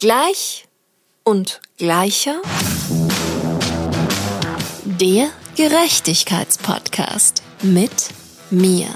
[0.00, 0.66] Gleich
[1.24, 2.40] und gleicher.
[4.86, 8.08] Der Gerechtigkeitspodcast mit
[8.48, 8.86] mir.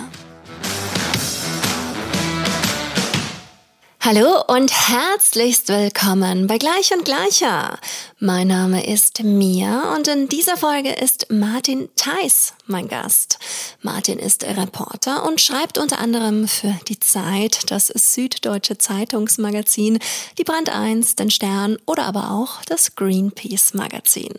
[4.01, 7.79] Hallo und herzlichst willkommen bei Gleich und Gleicher.
[8.19, 13.39] Mein Name ist Mia und in dieser Folge ist Martin Theis mein Gast.
[13.83, 19.99] Martin ist Reporter und schreibt unter anderem für die Zeit, das Süddeutsche Zeitungsmagazin,
[20.39, 24.33] die Brand 1, den Stern oder aber auch das Greenpeace Magazin.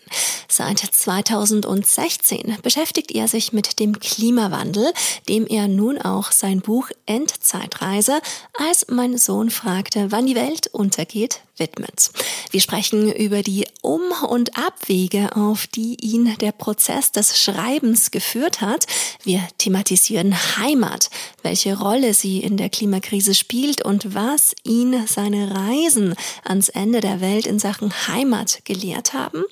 [0.48, 4.94] Seit 2016 beschäftigt er sich mit dem Klimawandel,
[5.28, 8.20] dem er nun auch sein Buch Endzeitreise
[8.54, 12.12] als mein Sohn fragte, wann die Welt untergeht, widmet.
[12.52, 18.62] Wir sprechen über die Um- und Abwege, auf die ihn der Prozess des Schreibens geführt
[18.62, 18.86] hat.
[19.24, 21.10] Wir thematisieren Heimat,
[21.44, 27.22] welche Rolle sie in der Klimakrise spielt und was ihn seine Reisen ans Ende der
[27.22, 29.44] Welt in Sachen Heimat gelehrt haben.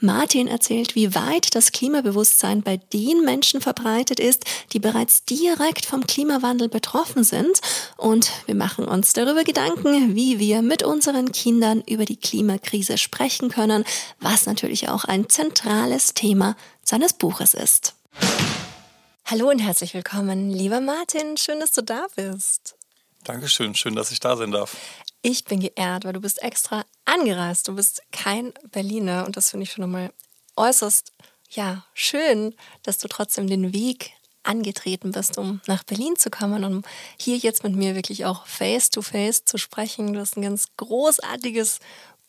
[0.00, 6.06] Martin erzählt, wie weit das Klimabewusstsein bei den Menschen verbreitet ist, die bereits direkt vom
[6.06, 7.60] Klimawandel betroffen sind.
[7.96, 12.98] Und wir machen uns darüber Gedanken, wie wir mit unseren Kindern Kindern über die Klimakrise
[12.98, 13.86] sprechen können,
[14.20, 17.94] was natürlich auch ein zentrales Thema seines Buches ist.
[19.24, 21.38] Hallo und herzlich willkommen, lieber Martin.
[21.38, 22.76] Schön, dass du da bist.
[23.24, 24.76] Dankeschön, schön, dass ich da sein darf.
[25.22, 27.66] Ich bin geehrt, weil du bist extra angereist.
[27.66, 30.12] Du bist kein Berliner und das finde ich schon einmal
[30.56, 31.14] äußerst
[31.52, 34.10] ja, schön, dass du trotzdem den Weg
[34.48, 36.82] angetreten bist, um nach Berlin zu kommen, um
[37.18, 40.12] hier jetzt mit mir wirklich auch face-to-face -face zu sprechen.
[40.14, 41.80] Du hast ein ganz großartiges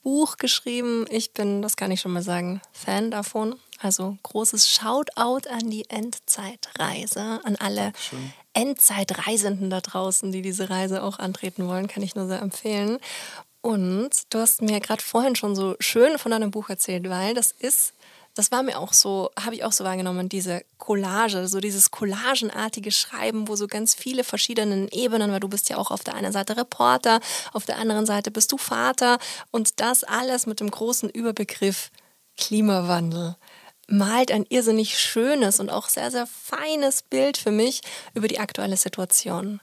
[0.03, 1.05] Buch geschrieben.
[1.09, 3.55] Ich bin, das kann ich schon mal sagen, Fan davon.
[3.81, 7.93] Also großes Shoutout an die Endzeitreise, an alle.
[8.53, 12.97] Endzeitreisenden da draußen, die diese Reise auch antreten wollen, kann ich nur sehr empfehlen.
[13.61, 17.51] Und du hast mir gerade vorhin schon so schön von deinem Buch erzählt, weil das
[17.51, 17.93] ist
[18.39, 22.89] das war mir auch so, habe ich auch so wahrgenommen, diese Collage, so dieses collagenartige
[22.89, 26.31] Schreiben, wo so ganz viele verschiedene Ebenen, weil du bist ja auch auf der einen
[26.31, 27.19] Seite Reporter,
[27.51, 29.19] auf der anderen Seite bist du Vater
[29.51, 31.91] und das alles mit dem großen Überbegriff
[32.37, 33.35] Klimawandel
[33.87, 37.81] malt ein irrsinnig schönes und auch sehr, sehr feines Bild für mich
[38.13, 39.59] über die aktuelle Situation.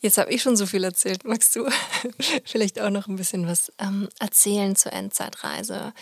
[0.00, 1.24] Jetzt habe ich schon so viel erzählt.
[1.24, 1.68] Magst du
[2.44, 5.92] vielleicht auch noch ein bisschen was ähm, erzählen zur Endzeitreise?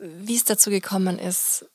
[0.00, 1.66] Wie es dazu gekommen ist,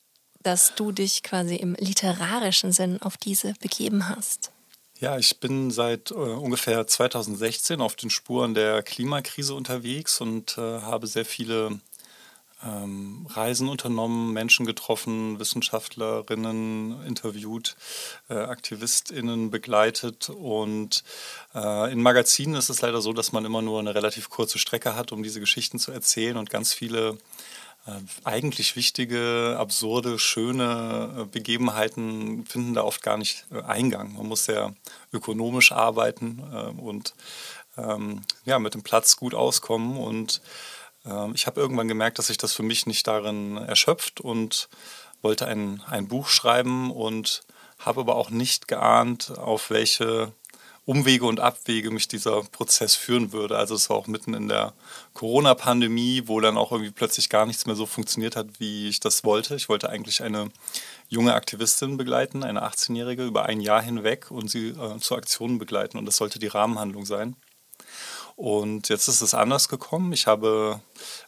[0.41, 4.51] dass du dich quasi im literarischen Sinn auf diese begeben hast.
[4.99, 10.61] Ja, ich bin seit äh, ungefähr 2016 auf den Spuren der Klimakrise unterwegs und äh,
[10.61, 11.79] habe sehr viele
[12.63, 17.75] ähm, Reisen unternommen, Menschen getroffen, Wissenschaftlerinnen interviewt,
[18.29, 20.29] äh, AktivistInnen begleitet.
[20.29, 21.03] Und
[21.53, 24.95] äh, in Magazinen ist es leider so, dass man immer nur eine relativ kurze Strecke
[24.95, 27.17] hat, um diese Geschichten zu erzählen und ganz viele
[28.23, 34.13] eigentlich wichtige, absurde, schöne äh, Begebenheiten finden da oft gar nicht äh, Eingang.
[34.13, 34.73] Man muss sehr
[35.13, 36.40] ökonomisch arbeiten
[36.78, 37.13] und
[37.78, 39.97] ähm, ja, mit dem Platz gut auskommen.
[39.97, 40.41] Und
[41.06, 44.69] ähm, ich habe irgendwann gemerkt, dass sich das für mich nicht darin erschöpft und
[45.22, 47.44] wollte ein, ein Buch schreiben und
[47.79, 50.31] habe aber auch nicht geahnt, auf welche
[50.85, 53.57] Umwege und Abwege mich dieser Prozess führen würde.
[53.57, 54.73] Also es war auch mitten in der
[55.13, 59.23] Corona-Pandemie, wo dann auch irgendwie plötzlich gar nichts mehr so funktioniert hat, wie ich das
[59.23, 59.56] wollte.
[59.56, 60.50] Ich wollte eigentlich eine
[61.09, 65.97] junge Aktivistin begleiten, eine 18-Jährige, über ein Jahr hinweg und sie äh, zu Aktionen begleiten.
[65.97, 67.35] Und das sollte die Rahmenhandlung sein.
[68.35, 70.12] Und jetzt ist es anders gekommen.
[70.12, 70.81] Ich habe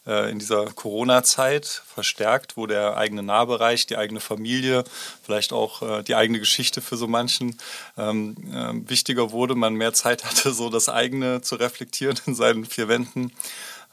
[0.06, 4.84] äh, in dieser Corona-Zeit verstärkt, wo der eigene Nahbereich, die eigene Familie,
[5.24, 7.58] vielleicht auch äh, die eigene Geschichte für so manchen
[7.98, 12.66] ähm, äh, wichtiger wurde, man mehr Zeit hatte, so das eigene zu reflektieren in seinen
[12.66, 13.32] vier Wänden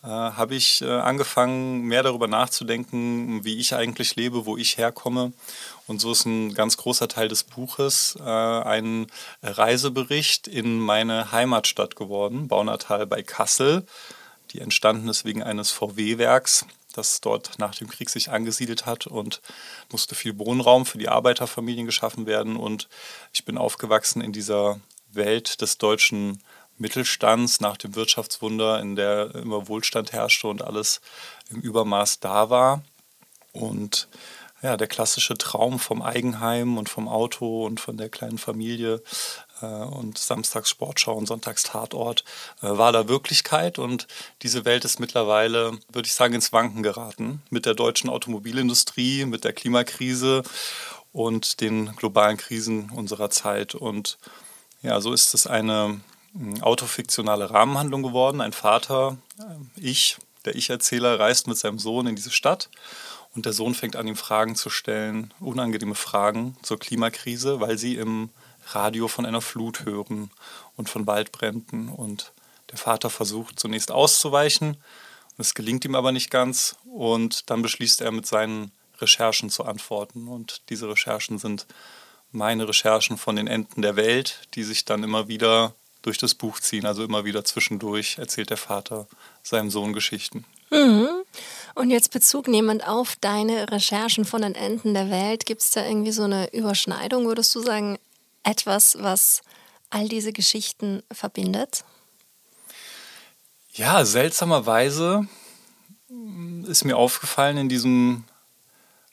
[0.05, 5.33] äh, habe ich äh, angefangen, mehr darüber nachzudenken, wie ich eigentlich lebe, wo ich herkomme
[5.87, 9.07] und so ist ein ganz großer Teil des Buches äh, ein
[9.43, 13.87] Reisebericht in meine Heimatstadt geworden, Baunatal bei Kassel,
[14.53, 19.43] die entstanden ist wegen eines VW-Werks, das dort nach dem Krieg sich angesiedelt hat und
[19.91, 22.57] musste viel Wohnraum für die Arbeiterfamilien geschaffen werden.
[22.57, 22.89] Und
[23.33, 24.81] ich bin aufgewachsen in dieser
[25.13, 26.41] Welt des deutschen
[26.79, 31.01] Mittelstands nach dem Wirtschaftswunder, in der immer Wohlstand herrschte und alles
[31.51, 32.83] im Übermaß da war.
[33.53, 34.09] Und
[34.65, 39.03] ja, der klassische Traum vom Eigenheim und vom Auto und von der kleinen Familie
[39.61, 42.25] äh, und Samstags Sportschau und Sonntags Tatort
[42.63, 44.07] äh, war da Wirklichkeit und
[44.41, 49.45] diese Welt ist mittlerweile, würde ich sagen, ins Wanken geraten mit der deutschen Automobilindustrie, mit
[49.45, 50.43] der Klimakrise
[51.13, 53.75] und den globalen Krisen unserer Zeit.
[53.75, 54.19] Und
[54.81, 56.01] ja, so ist es eine
[56.61, 58.41] autofiktionale Rahmenhandlung geworden.
[58.41, 62.71] Ein Vater, äh, ich, der Ich-Erzähler, reist mit seinem Sohn in diese Stadt
[63.35, 67.97] und der Sohn fängt an, ihm Fragen zu stellen, unangenehme Fragen zur Klimakrise, weil sie
[67.97, 68.31] im
[68.69, 70.31] Radio von einer Flut hören
[70.77, 71.89] und von Waldbränden.
[71.89, 72.33] Und
[72.71, 74.77] der Vater versucht zunächst auszuweichen,
[75.37, 76.77] es gelingt ihm aber nicht ganz.
[76.85, 78.71] Und dann beschließt er mit seinen
[79.01, 80.29] Recherchen zu antworten.
[80.29, 81.67] Und diese Recherchen sind
[82.31, 86.61] meine Recherchen von den Enden der Welt, die sich dann immer wieder durch das Buch
[86.61, 86.87] ziehen.
[86.87, 89.07] Also immer wieder zwischendurch erzählt der Vater
[89.43, 90.45] seinem Sohn Geschichten.
[90.71, 91.09] Mhm.
[91.75, 95.85] Und jetzt Bezug nehmend auf deine Recherchen von den Enden der Welt, gibt es da
[95.85, 97.99] irgendwie so eine Überschneidung, würdest du sagen,
[98.43, 99.41] etwas, was
[99.91, 101.85] all diese Geschichten verbindet?
[103.73, 105.27] Ja, seltsamerweise
[106.67, 108.25] ist mir aufgefallen in diesem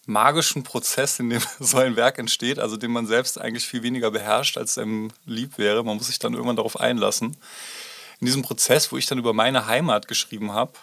[0.05, 4.11] magischen Prozess, in dem so ein Werk entsteht, also den man selbst eigentlich viel weniger
[4.11, 5.83] beherrscht, als einem lieb wäre.
[5.83, 7.37] Man muss sich dann irgendwann darauf einlassen.
[8.19, 10.73] In diesem Prozess, wo ich dann über meine Heimat geschrieben habe,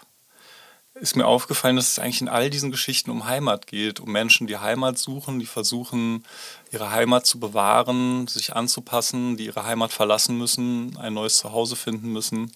[0.95, 4.47] ist mir aufgefallen, dass es eigentlich in all diesen Geschichten um Heimat geht, um Menschen,
[4.47, 6.25] die Heimat suchen, die versuchen,
[6.71, 12.11] ihre Heimat zu bewahren, sich anzupassen, die ihre Heimat verlassen müssen, ein neues Zuhause finden
[12.11, 12.51] müssen.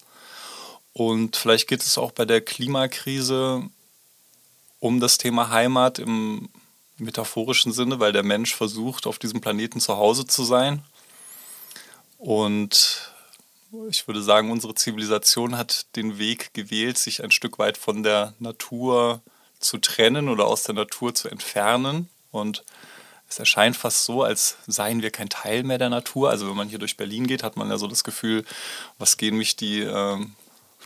[0.92, 3.64] Und vielleicht geht es auch bei der Klimakrise
[4.84, 6.50] um das Thema Heimat im
[6.98, 10.84] metaphorischen Sinne, weil der Mensch versucht, auf diesem Planeten zu Hause zu sein.
[12.18, 13.14] Und
[13.90, 18.34] ich würde sagen, unsere Zivilisation hat den Weg gewählt, sich ein Stück weit von der
[18.40, 19.22] Natur
[19.58, 22.10] zu trennen oder aus der Natur zu entfernen.
[22.32, 22.66] Und
[23.30, 26.30] es erscheint fast so, als seien wir kein Teil mehr der Natur.
[26.30, 28.44] Also wenn man hier durch Berlin geht, hat man ja so das Gefühl,
[28.98, 30.26] was gehen mich die, äh,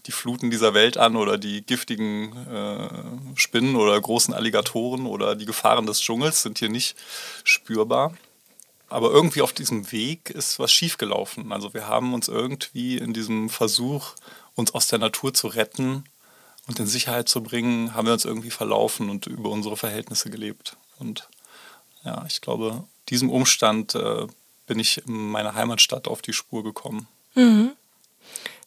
[0.07, 5.45] die Fluten dieser Welt an oder die giftigen äh, Spinnen oder großen Alligatoren oder die
[5.45, 6.95] Gefahren des Dschungels sind hier nicht
[7.44, 8.15] spürbar.
[8.89, 11.51] Aber irgendwie auf diesem Weg ist was schiefgelaufen.
[11.51, 14.13] Also wir haben uns irgendwie in diesem Versuch,
[14.56, 16.06] uns aus der Natur zu retten
[16.68, 20.77] und in Sicherheit zu bringen, haben wir uns irgendwie verlaufen und über unsere Verhältnisse gelebt.
[21.00, 21.27] Und
[22.06, 24.27] ja, ich glaube, diesem Umstand äh,
[24.68, 27.07] bin ich in meiner Heimatstadt auf die Spur gekommen.
[27.36, 27.74] Mhm.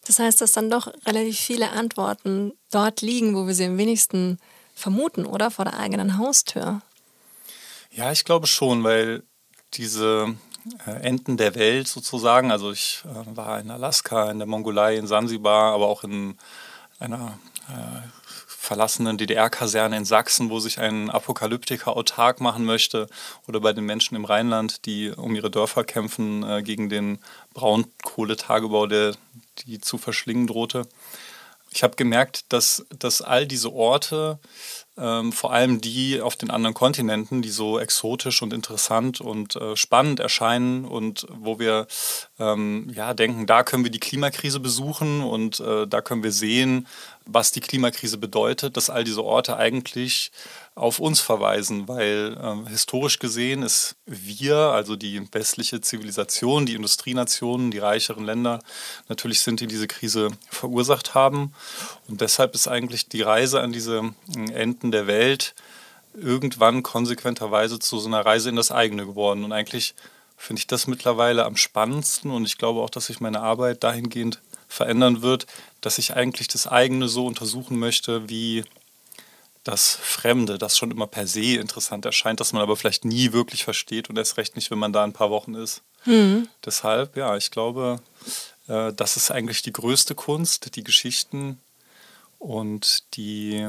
[0.05, 4.39] Das heißt, dass dann doch relativ viele Antworten dort liegen, wo wir sie am wenigsten
[4.73, 5.51] vermuten, oder?
[5.51, 6.81] Vor der eigenen Haustür.
[7.91, 9.23] Ja, ich glaube schon, weil
[9.73, 10.35] diese
[10.85, 15.07] äh, Enden der Welt sozusagen, also ich äh, war in Alaska, in der Mongolei, in
[15.07, 16.37] Sansibar, aber auch in
[16.99, 17.37] einer
[17.69, 18.20] äh,
[18.71, 23.09] verlassenen DDR-Kaserne in Sachsen, wo sich ein Apokalyptiker autark machen möchte,
[23.45, 27.19] oder bei den Menschen im Rheinland, die um ihre Dörfer kämpfen äh, gegen den
[27.53, 29.15] Braunkohletagebau, der
[29.67, 30.87] die zu verschlingen drohte.
[31.73, 34.39] Ich habe gemerkt, dass, dass all diese Orte
[34.97, 39.75] ähm, vor allem die auf den anderen Kontinenten, die so exotisch und interessant und äh,
[39.77, 41.87] spannend erscheinen und wo wir
[42.39, 46.87] ähm, ja, denken, da können wir die Klimakrise besuchen und äh, da können wir sehen,
[47.25, 50.31] was die Klimakrise bedeutet, dass all diese Orte eigentlich
[50.75, 57.71] auf uns verweisen, weil äh, historisch gesehen ist wir, also die westliche Zivilisation, die Industrienationen,
[57.71, 58.59] die reicheren Länder,
[59.09, 61.53] natürlich sind, die diese Krise verursacht haben.
[62.07, 65.55] Und deshalb ist eigentlich die Reise an diese äh, Enden der Welt
[66.13, 69.43] irgendwann konsequenterweise zu so einer Reise in das eigene geworden.
[69.43, 69.93] Und eigentlich
[70.37, 74.41] finde ich das mittlerweile am spannendsten und ich glaube auch, dass sich meine Arbeit dahingehend
[74.67, 75.45] verändern wird,
[75.81, 78.63] dass ich eigentlich das eigene so untersuchen möchte, wie
[79.63, 83.63] das Fremde, das schon immer per se interessant erscheint, das man aber vielleicht nie wirklich
[83.63, 85.83] versteht und erst recht nicht, wenn man da ein paar Wochen ist.
[86.05, 86.47] Mhm.
[86.65, 88.01] Deshalb, ja, ich glaube,
[88.67, 91.59] äh, das ist eigentlich die größte Kunst, die Geschichten
[92.39, 93.67] und die,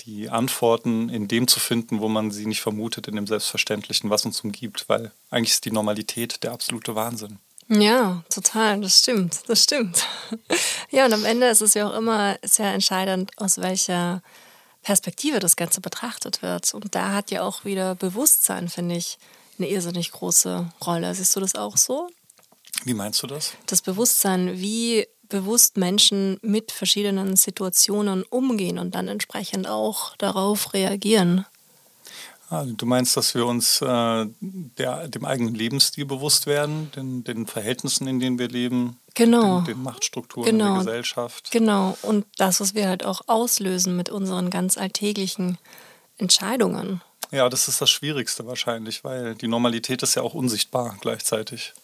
[0.00, 4.24] die Antworten in dem zu finden, wo man sie nicht vermutet, in dem Selbstverständlichen, was
[4.24, 7.38] uns umgibt, weil eigentlich ist die Normalität der absolute Wahnsinn.
[7.68, 10.06] Ja, total, das stimmt, das stimmt.
[10.90, 14.22] Ja, und am Ende ist es ja auch immer sehr entscheidend, aus welcher
[14.82, 16.72] Perspektive das Ganze betrachtet wird.
[16.74, 19.18] Und da hat ja auch wieder Bewusstsein, finde ich,
[19.58, 21.14] eine irrsinnig große Rolle.
[21.14, 22.08] Siehst du das auch so?
[22.84, 23.52] Wie meinst du das?
[23.66, 31.44] Das Bewusstsein, wie bewusst Menschen mit verschiedenen Situationen umgehen und dann entsprechend auch darauf reagieren.
[32.50, 37.46] Ah, du meinst, dass wir uns äh, der, dem eigenen Lebensstil bewusst werden, den, den
[37.46, 39.58] Verhältnissen, in denen wir leben, genau.
[39.58, 40.76] den, den Machtstrukturen genau.
[40.76, 41.50] der Gesellschaft.
[41.50, 45.58] Genau, und das, was wir halt auch auslösen mit unseren ganz alltäglichen
[46.16, 47.02] Entscheidungen.
[47.30, 51.74] Ja, das ist das Schwierigste wahrscheinlich, weil die Normalität ist ja auch unsichtbar gleichzeitig.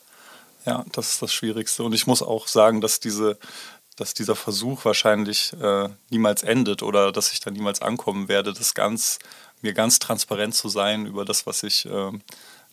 [0.64, 1.82] Ja, das ist das Schwierigste.
[1.82, 3.38] Und ich muss auch sagen, dass diese
[3.96, 8.74] dass dieser Versuch wahrscheinlich äh, niemals endet oder dass ich da niemals ankommen werde, das
[8.74, 9.18] ganz
[9.64, 12.12] mir ganz transparent zu sein über das, was ich äh,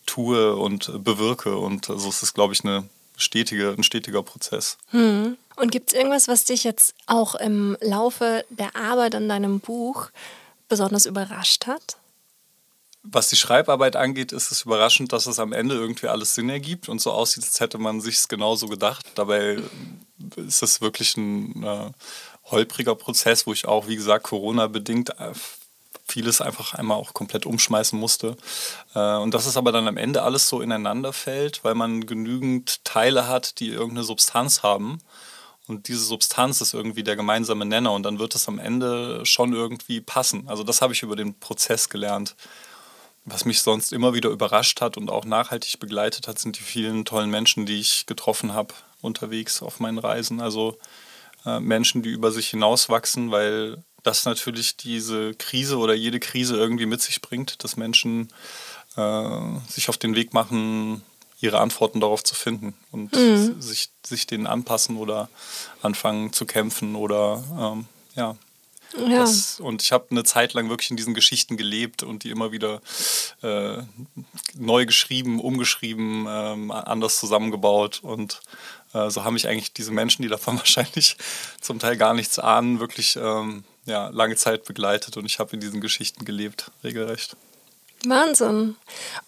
[0.06, 1.56] tue und bewirke.
[1.56, 4.78] Und so also ist es, glaube ich, eine stetige, ein stetiger Prozess.
[4.90, 5.36] Hm.
[5.56, 10.08] Und gibt es irgendwas, was dich jetzt auch im Laufe der Arbeit an deinem Buch
[10.68, 11.98] besonders überrascht hat?
[13.04, 16.88] Was die Schreibarbeit angeht, ist es überraschend, dass es am Ende irgendwie alles Sinn ergibt
[16.88, 19.04] und so aussieht, als hätte man sich es genauso gedacht.
[19.16, 19.58] Dabei
[20.36, 21.90] ist es wirklich ein äh,
[22.44, 25.32] holpriger Prozess, wo ich auch, wie gesagt, Corona-bedingt äh,
[26.12, 28.36] vieles einfach einmal auch komplett umschmeißen musste.
[28.94, 32.84] Äh, und dass es aber dann am Ende alles so ineinander fällt, weil man genügend
[32.84, 34.98] Teile hat, die irgendeine Substanz haben.
[35.66, 39.52] Und diese Substanz ist irgendwie der gemeinsame Nenner und dann wird es am Ende schon
[39.54, 40.48] irgendwie passen.
[40.48, 42.34] Also das habe ich über den Prozess gelernt.
[43.24, 47.04] Was mich sonst immer wieder überrascht hat und auch nachhaltig begleitet hat, sind die vielen
[47.04, 50.40] tollen Menschen, die ich getroffen habe unterwegs auf meinen Reisen.
[50.40, 50.76] Also
[51.46, 56.86] äh, Menschen, die über sich hinauswachsen, weil das natürlich diese Krise oder jede Krise irgendwie
[56.86, 58.32] mit sich bringt, dass Menschen
[58.96, 61.02] äh, sich auf den Weg machen,
[61.40, 63.60] ihre Antworten darauf zu finden und mhm.
[63.60, 65.28] sich, sich denen anpassen oder
[65.82, 68.36] anfangen zu kämpfen oder ähm, ja.
[68.96, 69.18] ja.
[69.18, 72.52] Das, und ich habe eine Zeit lang wirklich in diesen Geschichten gelebt und die immer
[72.52, 72.80] wieder
[73.42, 73.78] äh,
[74.54, 78.40] neu geschrieben, umgeschrieben, ähm, anders zusammengebaut und
[78.94, 81.16] äh, so haben mich eigentlich diese Menschen, die davon wahrscheinlich
[81.60, 85.60] zum Teil gar nichts ahnen, wirklich ähm, ja, lange Zeit begleitet und ich habe in
[85.60, 87.36] diesen Geschichten gelebt, regelrecht.
[88.04, 88.76] Wahnsinn.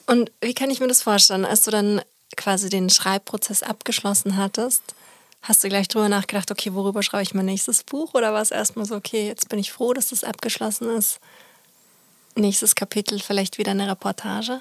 [0.07, 2.03] Und wie kann ich mir das vorstellen, als du dann
[2.37, 4.83] quasi den Schreibprozess abgeschlossen hattest?
[5.43, 8.15] Hast du gleich drüber nachgedacht, okay, worüber schreibe ich mein nächstes Buch?
[8.15, 11.21] Oder war es erstmal so, okay, jetzt bin ich froh, dass das abgeschlossen ist?
[12.35, 14.61] Nächstes Kapitel, vielleicht wieder eine Reportage?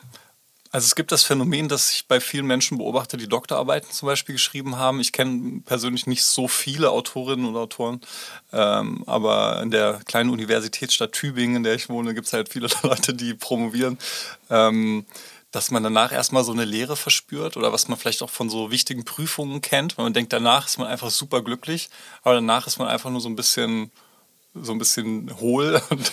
[0.74, 4.34] Also es gibt das Phänomen, das ich bei vielen Menschen beobachte, die Doktorarbeiten zum Beispiel
[4.34, 5.00] geschrieben haben.
[5.00, 8.02] Ich kenne persönlich nicht so viele Autorinnen und Autoren,
[8.52, 12.70] ähm, aber in der kleinen Universitätsstadt Tübingen, in der ich wohne, gibt es halt viele
[12.82, 14.00] Leute, die promovieren.
[14.50, 15.06] Ähm,
[15.52, 18.72] dass man danach erstmal so eine Leere verspürt oder was man vielleicht auch von so
[18.72, 19.96] wichtigen Prüfungen kennt.
[20.00, 21.92] Weil man denkt, danach ist man einfach super glücklich,
[22.24, 23.92] aber danach ist man einfach nur so ein bisschen
[24.54, 25.82] so ein bisschen hohl.
[25.90, 26.12] Und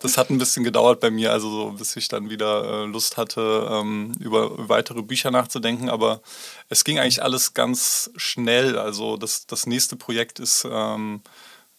[0.00, 3.16] das hat ein bisschen gedauert bei mir, also so, bis ich dann wieder äh, Lust
[3.16, 5.88] hatte, ähm, über weitere Bücher nachzudenken.
[5.88, 6.20] Aber
[6.68, 8.78] es ging eigentlich alles ganz schnell.
[8.78, 11.20] Also das, das nächste Projekt ist ähm,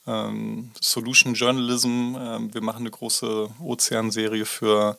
[0.07, 2.15] ähm, Solution Journalism.
[2.19, 4.97] Ähm, wir machen eine große Ozeanserie für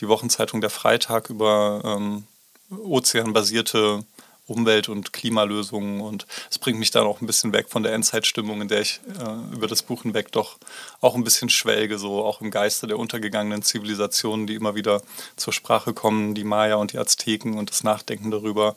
[0.00, 2.24] die Wochenzeitung Der Freitag über ähm,
[2.70, 4.04] ozeanbasierte
[4.50, 6.00] Umwelt- und Klimalösungen.
[6.00, 9.00] Und es bringt mich dann auch ein bisschen weg von der Endzeitstimmung, in der ich
[9.18, 10.58] äh, über das Buch hinweg doch
[11.00, 15.02] auch ein bisschen schwelge, so auch im Geiste der untergegangenen Zivilisationen, die immer wieder
[15.36, 18.74] zur Sprache kommen, die Maya und die Azteken und das Nachdenken darüber,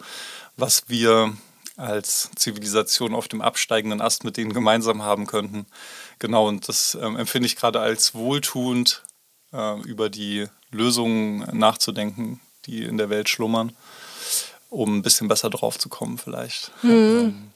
[0.55, 1.33] was wir
[1.75, 5.65] als Zivilisation auf dem absteigenden Ast mit denen gemeinsam haben könnten.
[6.19, 9.03] Genau, und das ähm, empfinde ich gerade als wohltuend,
[9.51, 13.75] äh, über die Lösungen nachzudenken, die in der Welt schlummern
[14.73, 16.71] um ein bisschen besser drauf zu kommen vielleicht.
[16.81, 17.51] Hm.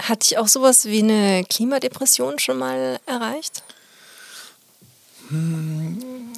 [0.00, 3.62] Hat dich auch sowas wie eine Klimadepression schon mal erreicht?
[5.28, 6.32] Hm,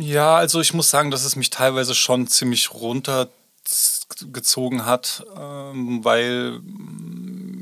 [0.00, 6.60] ja, also ich muss sagen, dass es mich teilweise schon ziemlich runtergezogen hat, ähm, weil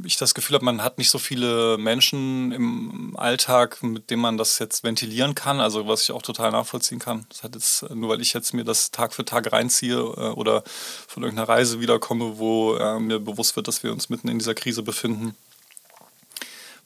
[0.06, 4.38] ich das Gefühl habe, man hat nicht so viele Menschen im Alltag, mit denen man
[4.38, 5.60] das jetzt ventilieren kann.
[5.60, 7.26] Also was ich auch total nachvollziehen kann.
[7.28, 10.62] Das hat jetzt, nur weil ich jetzt mir das Tag für Tag reinziehe äh, oder
[11.06, 14.54] von irgendeiner Reise wiederkomme, wo äh, mir bewusst wird, dass wir uns mitten in dieser
[14.54, 15.36] Krise befinden,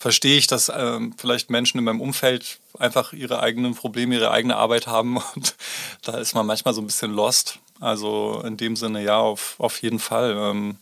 [0.00, 4.56] verstehe ich, dass ähm, vielleicht Menschen in meinem Umfeld einfach ihre eigenen Probleme, ihre eigene
[4.56, 5.54] Arbeit haben und
[6.02, 7.58] da ist man manchmal so ein bisschen lost.
[7.78, 10.36] Also in dem Sinne ja, auf, auf jeden Fall.
[10.36, 10.76] Ähm,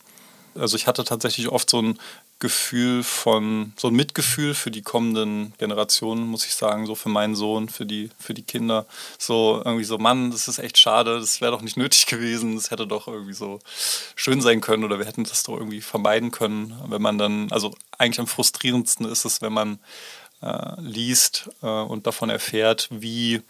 [0.55, 1.99] also ich hatte tatsächlich oft so ein
[2.41, 7.35] Gefühl von, so ein Mitgefühl für die kommenden Generationen, muss ich sagen, so für meinen
[7.35, 8.87] Sohn, für die, für die Kinder.
[9.19, 12.71] So irgendwie so, Mann, das ist echt schade, das wäre doch nicht nötig gewesen, das
[12.71, 13.59] hätte doch irgendwie so
[14.15, 17.75] schön sein können oder wir hätten das doch irgendwie vermeiden können, wenn man dann, also
[17.99, 19.81] eigentlich am frustrierendsten ist es, wenn man
[20.41, 23.43] äh, liest äh, und davon erfährt, wie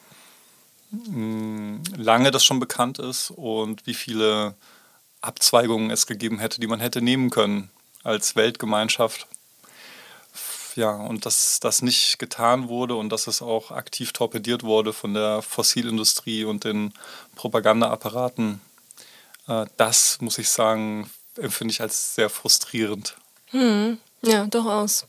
[0.92, 4.54] mh, mm, lange das schon bekannt ist und wie viele
[5.20, 7.70] Abzweigungen es gegeben hätte, die man hätte nehmen können
[8.08, 9.26] als Weltgemeinschaft.
[10.74, 15.12] Ja, und dass das nicht getan wurde und dass es auch aktiv torpediert wurde von
[15.14, 16.94] der Fossilindustrie und den
[17.34, 18.60] Propagandaapparaten,
[19.48, 23.16] äh, das muss ich sagen, empfinde ich als sehr frustrierend.
[23.46, 23.98] Hm.
[24.22, 25.06] Ja, durchaus.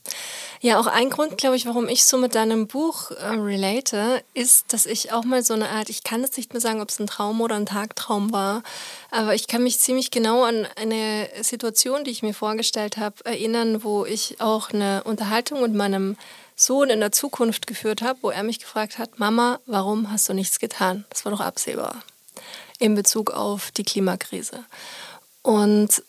[0.60, 4.72] Ja, auch ein Grund, glaube ich, warum ich so mit deinem Buch äh, relate, ist,
[4.72, 7.00] dass ich auch mal so eine Art, ich kann jetzt nicht mehr sagen, ob es
[7.00, 8.62] ein Traum oder ein Tagtraum war,
[9.10, 13.82] aber ich kann mich ziemlich genau an eine Situation, die ich mir vorgestellt habe, erinnern,
[13.82, 16.16] wo ich auch eine Unterhaltung mit meinem
[16.54, 20.34] Sohn in der Zukunft geführt habe, wo er mich gefragt hat, Mama, warum hast du
[20.34, 21.04] nichts getan?
[21.08, 21.96] Das war doch absehbar
[22.78, 24.64] in Bezug auf die Klimakrise.
[25.42, 26.02] Und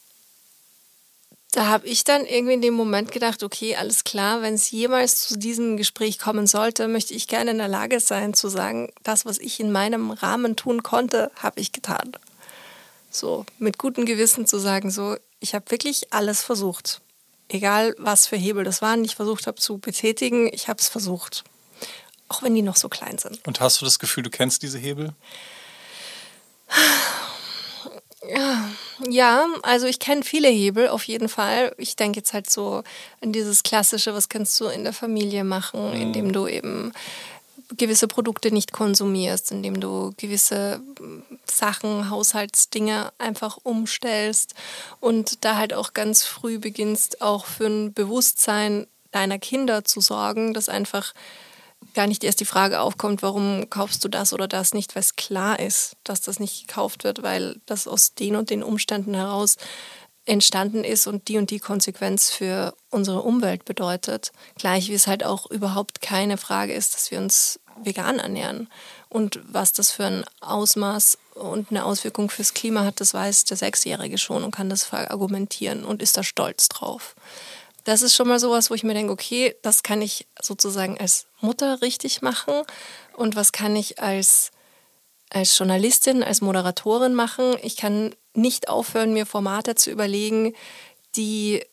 [1.51, 5.27] da habe ich dann irgendwie in dem Moment gedacht, okay, alles klar, wenn es jemals
[5.27, 9.25] zu diesem Gespräch kommen sollte, möchte ich gerne in der Lage sein zu sagen, das,
[9.25, 12.13] was ich in meinem Rahmen tun konnte, habe ich getan.
[13.09, 17.01] So, mit gutem Gewissen zu sagen, so, ich habe wirklich alles versucht.
[17.49, 20.87] Egal, was für Hebel das waren, die ich versucht habe zu betätigen, ich habe es
[20.87, 21.43] versucht.
[22.29, 23.45] Auch wenn die noch so klein sind.
[23.45, 25.13] Und hast du das Gefühl, du kennst diese Hebel?
[29.09, 31.73] Ja, also ich kenne viele Hebel auf jeden Fall.
[31.77, 32.83] Ich denke jetzt halt so
[33.21, 36.01] an dieses klassische, was kannst du in der Familie machen, mhm.
[36.01, 36.93] indem du eben
[37.77, 40.81] gewisse Produkte nicht konsumierst, indem du gewisse
[41.45, 44.55] Sachen, Haushaltsdinge einfach umstellst
[44.99, 50.53] und da halt auch ganz früh beginnst, auch für ein Bewusstsein deiner Kinder zu sorgen,
[50.53, 51.13] dass einfach
[51.93, 55.15] gar nicht erst die Frage aufkommt, warum kaufst du das oder das nicht, weil es
[55.15, 59.57] klar ist, dass das nicht gekauft wird, weil das aus den und den Umständen heraus
[60.25, 64.31] entstanden ist und die und die Konsequenz für unsere Umwelt bedeutet.
[64.55, 68.69] Gleich wie es halt auch überhaupt keine Frage ist, dass wir uns vegan ernähren.
[69.09, 73.57] Und was das für ein Ausmaß und eine Auswirkung fürs Klima hat, das weiß der
[73.57, 77.15] Sechsjährige schon und kann das argumentieren und ist da stolz drauf
[77.83, 81.27] das ist schon mal sowas, wo ich mir denke, okay, das kann ich sozusagen als
[81.39, 82.53] Mutter richtig machen
[83.15, 84.51] und was kann ich als,
[85.29, 87.55] als Journalistin, als Moderatorin machen.
[87.63, 90.53] Ich kann nicht aufhören, mir Formate zu überlegen,
[91.15, 91.63] die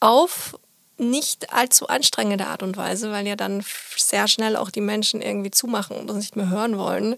[0.00, 0.58] auf
[0.96, 3.64] nicht allzu anstrengende Art und Weise, weil ja dann
[3.96, 7.16] sehr schnell auch die Menschen irgendwie zumachen und uns nicht mehr hören wollen,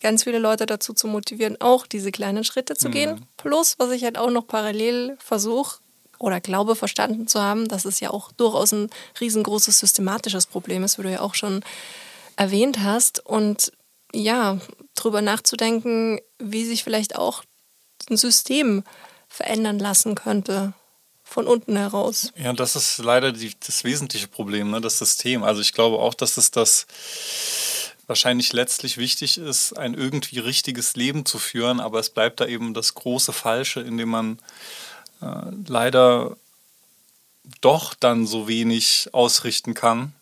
[0.00, 2.92] ganz viele Leute dazu zu motivieren, auch diese kleinen Schritte zu mhm.
[2.92, 3.26] gehen.
[3.36, 5.80] Plus, was ich halt auch noch parallel versuche,
[6.18, 10.98] oder glaube verstanden zu haben, dass es ja auch durchaus ein riesengroßes systematisches Problem ist,
[10.98, 11.62] wie du ja auch schon
[12.36, 13.24] erwähnt hast.
[13.24, 13.72] Und
[14.12, 14.58] ja,
[14.94, 17.44] darüber nachzudenken, wie sich vielleicht auch
[18.10, 18.84] ein System
[19.28, 20.72] verändern lassen könnte
[21.22, 22.32] von unten heraus.
[22.36, 25.44] Ja, das ist leider die, das wesentliche Problem, ne, das System.
[25.44, 26.86] Also ich glaube auch, dass es das
[28.06, 32.72] wahrscheinlich letztlich wichtig ist, ein irgendwie richtiges Leben zu führen, aber es bleibt da eben
[32.72, 34.38] das große Falsche, indem man
[35.20, 36.36] äh, leider
[37.60, 40.12] doch dann so wenig ausrichten kann.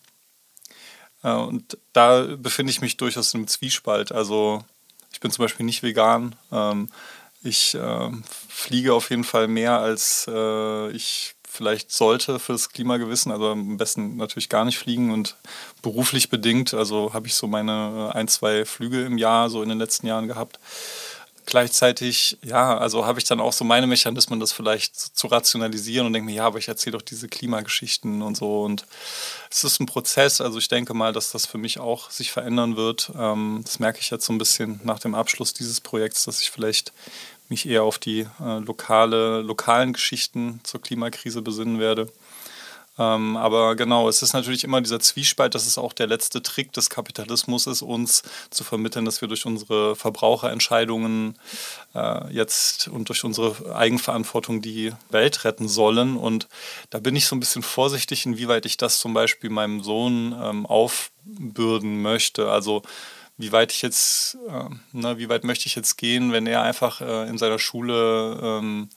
[1.23, 4.11] Äh, und da befinde ich mich durchaus im Zwiespalt.
[4.11, 4.63] Also
[5.11, 6.35] ich bin zum Beispiel nicht vegan.
[6.51, 6.89] Ähm,
[7.43, 8.11] ich äh,
[8.49, 13.31] fliege auf jeden Fall mehr, als äh, ich vielleicht sollte fürs Klimagewissen.
[13.31, 15.35] Also am besten natürlich gar nicht fliegen und
[15.81, 16.73] beruflich bedingt.
[16.73, 20.27] Also habe ich so meine ein, zwei Flüge im Jahr so in den letzten Jahren
[20.27, 20.59] gehabt
[21.47, 26.13] gleichzeitig, ja, also habe ich dann auch so meine Mechanismen, das vielleicht zu rationalisieren und
[26.13, 28.61] denke mir, ja, aber ich erzähle doch diese Klimageschichten und so.
[28.63, 28.85] Und
[29.49, 30.41] es ist ein Prozess.
[30.41, 33.11] Also ich denke mal, dass das für mich auch sich verändern wird.
[33.17, 36.51] Ähm, das merke ich jetzt so ein bisschen nach dem Abschluss dieses Projekts, dass ich
[36.51, 36.91] vielleicht
[37.49, 42.11] mich eher auf die äh, lokale, lokalen Geschichten zur Klimakrise besinnen werde.
[42.99, 46.73] Ähm, aber genau, es ist natürlich immer dieser Zwiespalt, das ist auch der letzte Trick
[46.73, 51.37] des Kapitalismus ist, uns zu vermitteln, dass wir durch unsere Verbraucherentscheidungen
[51.93, 56.17] äh, jetzt und durch unsere Eigenverantwortung die Welt retten sollen.
[56.17, 56.47] Und
[56.89, 60.65] da bin ich so ein bisschen vorsichtig, inwieweit ich das zum Beispiel meinem Sohn ähm,
[60.65, 62.49] aufbürden möchte.
[62.49, 62.81] Also
[63.37, 67.01] wie weit ich jetzt, äh, ne, wie weit möchte ich jetzt gehen, wenn er einfach
[67.01, 68.89] äh, in seiner Schule ähm,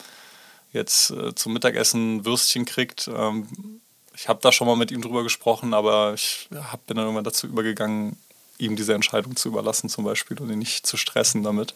[0.73, 3.09] jetzt äh, zum Mittagessen Würstchen kriegt.
[3.09, 3.81] Ähm,
[4.15, 7.25] ich habe da schon mal mit ihm drüber gesprochen, aber ich hab, bin dann irgendwann
[7.25, 8.17] dazu übergegangen,
[8.59, 11.75] ihm diese Entscheidung zu überlassen zum Beispiel und ihn nicht zu stressen damit.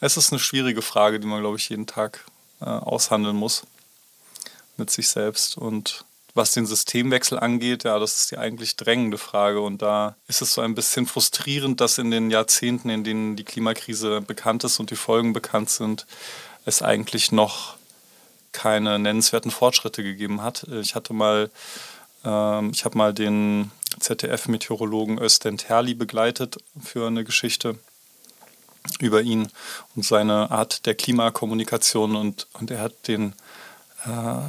[0.00, 2.24] Es ist eine schwierige Frage, die man, glaube ich, jeden Tag
[2.60, 3.64] äh, aushandeln muss
[4.76, 5.58] mit sich selbst.
[5.58, 9.60] Und was den Systemwechsel angeht, ja, das ist die eigentlich drängende Frage.
[9.60, 13.44] Und da ist es so ein bisschen frustrierend, dass in den Jahrzehnten, in denen die
[13.44, 16.06] Klimakrise bekannt ist und die Folgen bekannt sind,
[16.64, 17.77] es eigentlich noch
[18.58, 20.66] keine nennenswerten Fortschritte gegeben hat.
[20.80, 21.48] Ich hatte mal,
[22.24, 27.78] ähm, ich habe mal den ZDF-Meteorologen Östen Terli begleitet für eine Geschichte
[28.98, 29.48] über ihn
[29.94, 33.34] und seine Art der Klimakommunikation und, und er hat den
[34.04, 34.40] äh,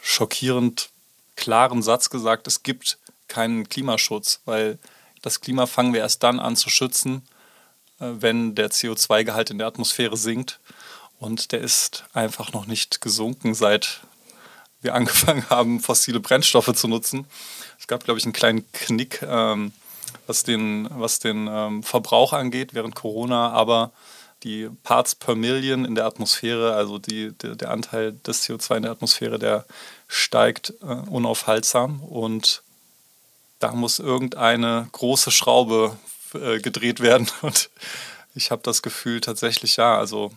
[0.00, 0.90] schockierend
[1.34, 4.78] klaren Satz gesagt, es gibt keinen Klimaschutz, weil
[5.22, 7.22] das Klima fangen wir erst dann an zu schützen,
[7.98, 10.60] äh, wenn der CO2-Gehalt in der Atmosphäre sinkt.
[11.24, 14.00] Und der ist einfach noch nicht gesunken, seit
[14.82, 17.26] wir angefangen haben, fossile Brennstoffe zu nutzen.
[17.80, 19.72] Es gab, glaube ich, einen kleinen Knick, ähm,
[20.26, 23.90] was den, was den ähm, Verbrauch angeht während Corona, aber
[24.42, 28.82] die Parts per Million in der Atmosphäre, also die, der, der Anteil des CO2 in
[28.82, 29.64] der Atmosphäre, der
[30.06, 32.62] steigt äh, unaufhaltsam und
[33.60, 35.96] da muss irgendeine große Schraube
[36.34, 37.70] äh, gedreht werden und
[38.34, 40.30] ich habe das Gefühl tatsächlich, ja, also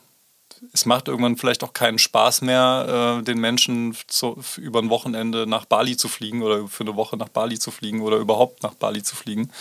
[0.74, 5.46] es macht irgendwann vielleicht auch keinen Spaß mehr, äh, den Menschen zu, über ein Wochenende
[5.48, 8.74] nach Bali zu fliegen oder für eine Woche nach Bali zu fliegen oder überhaupt nach
[8.74, 9.52] Bali zu fliegen,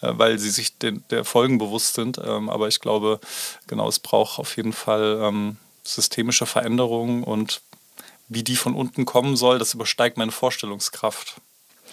[0.00, 2.18] äh, weil sie sich den, der Folgen bewusst sind.
[2.18, 3.20] Ähm, aber ich glaube,
[3.66, 7.62] genau, es braucht auf jeden Fall ähm, systemische Veränderungen und
[8.28, 11.36] wie die von unten kommen soll, das übersteigt meine Vorstellungskraft.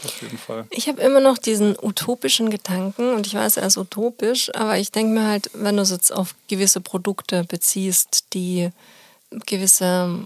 [0.03, 0.65] Auf jeden Fall.
[0.69, 4.91] Ich habe immer noch diesen utopischen Gedanken und ich weiß, er ist utopisch, aber ich
[4.91, 8.69] denke mir halt, wenn du es jetzt auf gewisse Produkte beziehst, die
[9.45, 10.25] gewisse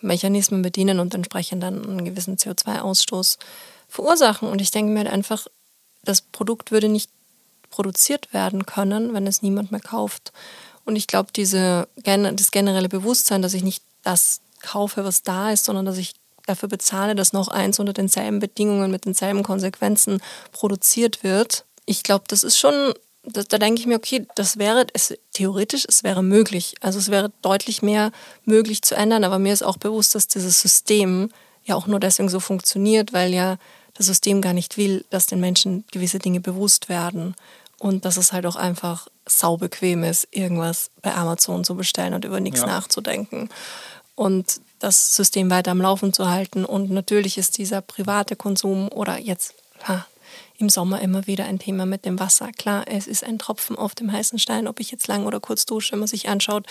[0.00, 3.38] Mechanismen bedienen und entsprechend dann einen gewissen CO2-Ausstoß
[3.88, 4.48] verursachen.
[4.48, 5.46] Und ich denke mir halt einfach,
[6.02, 7.10] das Produkt würde nicht
[7.70, 10.32] produziert werden können, wenn es niemand mehr kauft.
[10.84, 15.64] Und ich glaube, diese, das generelle Bewusstsein, dass ich nicht das kaufe, was da ist,
[15.64, 16.14] sondern dass ich
[16.46, 20.20] dafür bezahle, dass noch eins unter denselben Bedingungen mit denselben Konsequenzen
[20.52, 21.64] produziert wird.
[21.86, 25.84] Ich glaube, das ist schon, da, da denke ich mir, okay, das wäre es, theoretisch,
[25.88, 26.74] es wäre möglich.
[26.80, 28.12] Also es wäre deutlich mehr
[28.44, 31.30] möglich zu ändern, aber mir ist auch bewusst, dass dieses System
[31.64, 33.58] ja auch nur deswegen so funktioniert, weil ja
[33.94, 37.34] das System gar nicht will, dass den Menschen gewisse Dinge bewusst werden
[37.78, 42.40] und dass es halt auch einfach saubequem ist, irgendwas bei Amazon zu bestellen und über
[42.40, 42.66] nichts ja.
[42.66, 43.50] nachzudenken
[44.14, 46.64] und das System weiter am Laufen zu halten.
[46.64, 50.06] Und natürlich ist dieser private Konsum oder jetzt ha,
[50.58, 52.50] im Sommer immer wieder ein Thema mit dem Wasser.
[52.52, 55.66] Klar, es ist ein Tropfen auf dem heißen Stein, ob ich jetzt lang oder kurz
[55.66, 56.66] dusche, wenn man sich anschaut,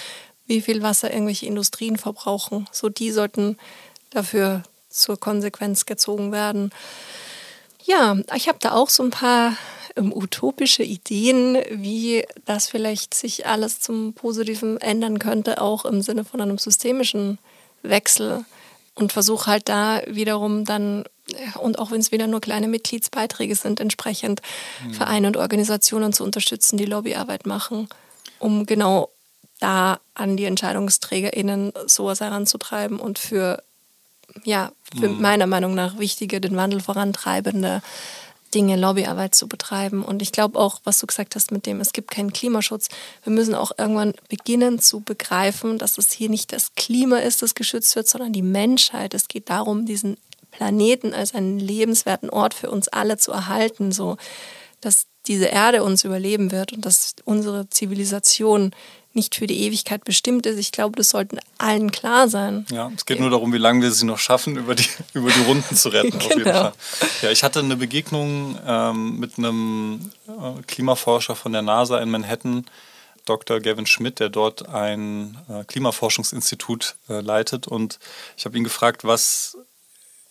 [0.46, 2.68] wie viel Wasser irgendwelche Industrien verbrauchen.
[2.72, 3.58] So die sollten
[4.10, 6.72] dafür zur Konsequenz gezogen werden.
[7.86, 9.56] Ja, ich habe da auch so ein paar
[9.96, 16.26] ähm, utopische Ideen, wie das vielleicht sich alles zum Positiven ändern könnte, auch im Sinne
[16.26, 17.40] von einem systemischen
[17.84, 18.46] Wechsel.
[18.94, 21.06] Und versuche halt da wiederum dann,
[21.60, 24.42] und auch wenn es wieder nur kleine Mitgliedsbeiträge sind, entsprechend
[24.84, 24.94] mhm.
[24.94, 27.88] Vereine und Organisationen zu unterstützen, die Lobbyarbeit machen,
[28.40, 29.10] um genau
[29.60, 33.64] da an die EntscheidungsträgerInnen sowas heranzutreiben und für,
[34.44, 35.22] ja, für mhm.
[35.22, 37.82] meiner Meinung nach wichtige, den Wandel vorantreibende
[38.54, 40.04] Dinge, Lobbyarbeit zu betreiben.
[40.04, 42.90] Und ich glaube auch, was du gesagt hast mit dem, es gibt keinen Klimaschutz.
[43.24, 47.56] Wir müssen auch irgendwann beginnen zu begreifen, dass es hier nicht das Klima ist, das
[47.56, 49.14] geschützt wird, sondern die Menschheit.
[49.14, 50.18] Es geht darum, diesen
[50.52, 54.18] Planeten als einen lebenswerten Ort für uns alle zu erhalten, so
[54.82, 58.72] dass diese Erde uns überleben wird und dass unsere Zivilisation
[59.14, 60.58] nicht für die Ewigkeit bestimmt ist.
[60.58, 62.66] Ich glaube, das sollten allen klar sein.
[62.72, 65.42] Ja, es geht nur darum, wie lange wir sie noch schaffen, über die, über die
[65.42, 66.12] Runden zu retten.
[66.12, 66.26] genau.
[66.26, 66.60] auf jeden genau.
[66.62, 66.74] Fall.
[67.22, 72.66] Ja, ich hatte eine Begegnung ähm, mit einem äh, Klimaforscher von der NASA in Manhattan,
[73.26, 73.60] Dr.
[73.60, 77.68] Gavin Schmidt, der dort ein äh, Klimaforschungsinstitut äh, leitet.
[77.68, 78.00] Und
[78.36, 79.58] ich habe ihn gefragt, was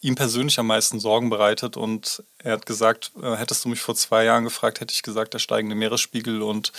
[0.02, 1.76] ihm persönlich am meisten Sorgen bereitet.
[1.76, 5.34] Und er hat gesagt, äh, hättest du mich vor zwei Jahren gefragt, hätte ich gesagt,
[5.34, 6.72] der steigende Meeresspiegel und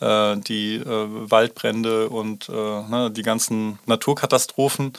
[0.00, 4.94] äh, die äh, Waldbrände und äh, ne, die ganzen Naturkatastrophen.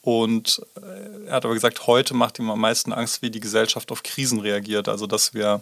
[0.00, 3.92] Und äh, er hat aber gesagt, heute macht ihm am meisten Angst, wie die Gesellschaft
[3.92, 4.88] auf Krisen reagiert.
[4.88, 5.60] Also dass wir,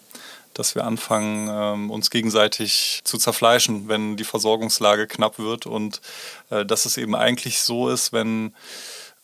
[0.55, 5.67] dass wir anfangen, ähm, uns gegenseitig zu zerfleischen, wenn die Versorgungslage knapp wird.
[5.67, 6.01] Und
[6.49, 8.53] dass es eben eigentlich so ist, wenn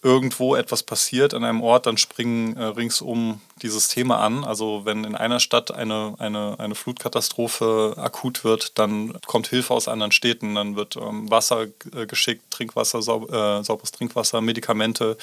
[0.07, 4.45] irgendwo etwas passiert an einem Ort, dann springen äh, ringsum die Systeme an.
[4.45, 9.89] Also wenn in einer Stadt eine, eine, eine Flutkatastrophe akut wird, dann kommt Hilfe aus
[9.89, 15.19] anderen Städten, dann wird ähm, Wasser äh, geschickt, Trinkwasser, saub, äh, sauberes Trinkwasser, Medikamente,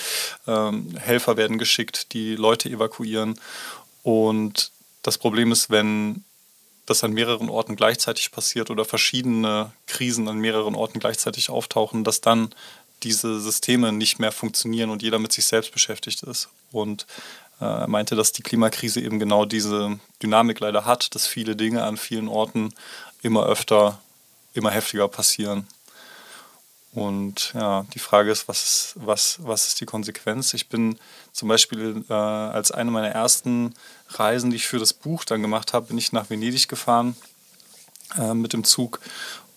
[0.48, 3.39] ähm, Helfer werden geschickt, die Leute evakuieren.
[4.04, 6.26] Und das Problem ist, wenn
[6.86, 12.19] das an mehreren Orten gleichzeitig passiert oder verschiedene Krisen an mehreren Orten gleichzeitig auftauchen, dass
[12.19, 12.54] dann
[13.04, 16.50] diese Systeme nicht mehr funktionieren und jeder mit sich selbst beschäftigt ist.
[16.72, 17.06] Und
[17.60, 21.84] äh, er meinte, dass die Klimakrise eben genau diese Dynamik leider hat, dass viele Dinge
[21.84, 22.74] an vielen Orten
[23.22, 24.00] immer öfter,
[24.54, 25.68] immer heftiger passieren.
[26.94, 30.54] Und ja, die Frage ist, was ist, was, was ist die Konsequenz?
[30.54, 31.00] Ich bin
[31.32, 33.74] zum Beispiel äh, als eine meiner ersten
[34.10, 37.16] Reisen, die ich für das Buch dann gemacht habe, bin ich nach Venedig gefahren
[38.20, 39.00] äh, mit dem Zug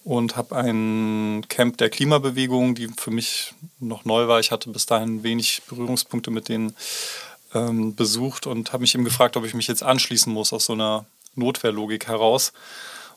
[0.07, 4.39] und habe ein Camp der Klimabewegung, die für mich noch neu war.
[4.39, 6.77] Ich hatte bis dahin wenig Berührungspunkte mit denen
[7.55, 10.75] ähm, besucht und habe mich eben gefragt, ob ich mich jetzt anschließen muss aus so
[10.75, 12.53] einer Notwehrlogik heraus.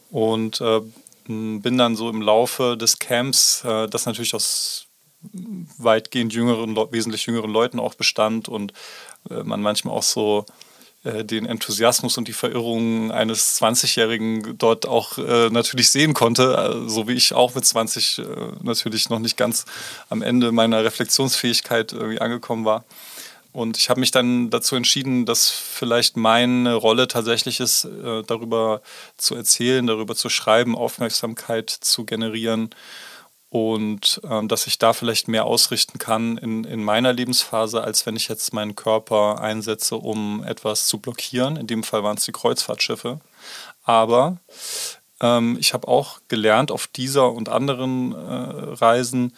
[0.10, 0.82] Und äh,
[1.28, 4.88] bin dann so im Laufe des Camps, äh, das natürlich aus
[5.78, 8.74] weitgehend jüngeren, wesentlich jüngeren Leuten auch bestand und
[9.30, 10.44] äh, man manchmal auch so
[11.04, 17.08] den Enthusiasmus und die Verirrung eines 20-Jährigen dort auch äh, natürlich sehen konnte, äh, so
[17.08, 18.24] wie ich auch mit 20 äh,
[18.62, 19.66] natürlich noch nicht ganz
[20.10, 22.84] am Ende meiner Reflexionsfähigkeit irgendwie angekommen war.
[23.52, 28.82] Und ich habe mich dann dazu entschieden, dass vielleicht meine Rolle tatsächlich ist, äh, darüber
[29.18, 32.72] zu erzählen, darüber zu schreiben, Aufmerksamkeit zu generieren
[33.50, 38.16] und ähm, dass ich da vielleicht mehr ausrichten kann in, in meiner Lebensphase, als wenn
[38.16, 41.58] ich jetzt meinen Körper einsetze, um etwas zu blockieren.
[41.58, 43.20] In dem Fall waren es die Kreuzfahrtschiffe.
[43.84, 44.38] Aber
[45.20, 49.36] ähm, ich habe auch gelernt auf dieser und anderen äh, Reisen,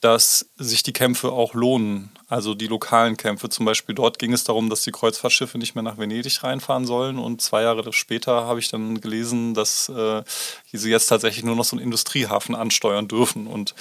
[0.00, 2.10] dass sich die Kämpfe auch lohnen.
[2.28, 3.48] Also die lokalen Kämpfe.
[3.48, 7.18] Zum Beispiel dort ging es darum, dass die Kreuzfahrtschiffe nicht mehr nach Venedig reinfahren sollen.
[7.18, 10.22] Und zwei Jahre später habe ich dann gelesen, dass äh,
[10.72, 13.46] sie jetzt tatsächlich nur noch so einen Industriehafen ansteuern dürfen.
[13.46, 13.74] Und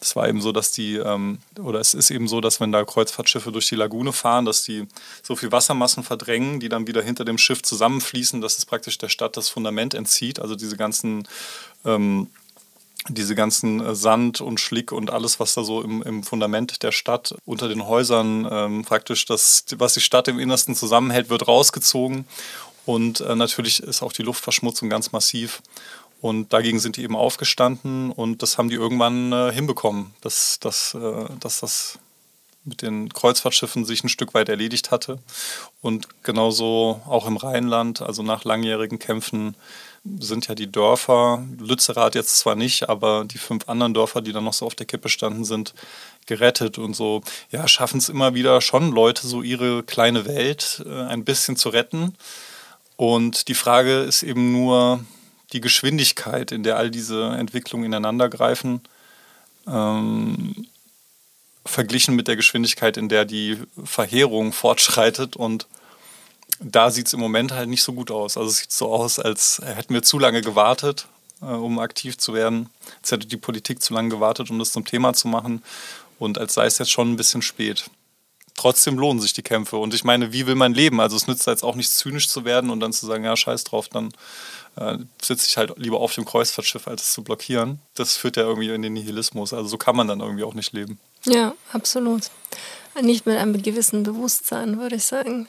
[0.00, 2.84] es war eben so, dass die, ähm, oder es ist eben so, dass wenn da
[2.84, 4.86] Kreuzfahrtschiffe durch die Lagune fahren, dass die
[5.22, 9.08] so viel Wassermassen verdrängen, die dann wieder hinter dem Schiff zusammenfließen, dass es praktisch der
[9.08, 10.40] Stadt das Fundament entzieht.
[10.40, 11.26] Also diese ganzen
[11.84, 12.28] ähm,
[13.08, 16.92] diese ganzen äh, Sand und Schlick und alles, was da so im, im Fundament der
[16.92, 22.26] Stadt unter den Häusern ähm, praktisch das, was die Stadt im Innersten zusammenhält, wird rausgezogen.
[22.86, 25.62] Und äh, natürlich ist auch die Luftverschmutzung ganz massiv.
[26.20, 30.94] Und dagegen sind die eben aufgestanden und das haben die irgendwann äh, hinbekommen, dass, dass,
[30.94, 31.98] äh, dass das
[32.64, 35.18] mit den Kreuzfahrtschiffen sich ein Stück weit erledigt hatte.
[35.80, 39.54] Und genauso auch im Rheinland, also nach langjährigen Kämpfen,
[40.20, 44.44] sind ja die Dörfer, Lützerath jetzt zwar nicht, aber die fünf anderen Dörfer, die dann
[44.44, 45.74] noch so auf der Kippe standen, sind
[46.26, 51.02] gerettet und so, ja, schaffen es immer wieder schon Leute, so ihre kleine Welt äh,
[51.04, 52.14] ein bisschen zu retten.
[52.96, 55.04] Und die Frage ist eben nur
[55.52, 58.82] die Geschwindigkeit, in der all diese Entwicklungen ineinandergreifen,
[59.66, 60.66] ähm,
[61.64, 65.66] verglichen mit der Geschwindigkeit, in der die Verheerung fortschreitet und
[66.60, 68.36] da sieht es im Moment halt nicht so gut aus.
[68.36, 71.06] Also es sieht so aus, als hätten wir zu lange gewartet,
[71.40, 72.68] äh, um aktiv zu werden.
[73.00, 75.62] Als hätte die Politik zu lange gewartet, um das zum Thema zu machen.
[76.18, 77.90] Und als sei es jetzt schon ein bisschen spät.
[78.56, 79.76] Trotzdem lohnen sich die Kämpfe.
[79.76, 81.00] Und ich meine, wie will man leben?
[81.00, 83.62] Also es nützt jetzt auch nicht zynisch zu werden und dann zu sagen, ja, scheiß
[83.62, 84.12] drauf, dann
[84.74, 87.80] äh, sitze ich halt lieber auf dem Kreuzfahrtschiff, als es zu blockieren.
[87.94, 89.52] Das führt ja irgendwie in den Nihilismus.
[89.52, 90.98] Also so kann man dann irgendwie auch nicht leben.
[91.24, 92.30] Ja, absolut.
[93.00, 95.46] Nicht mit einem gewissen Bewusstsein, würde ich sagen.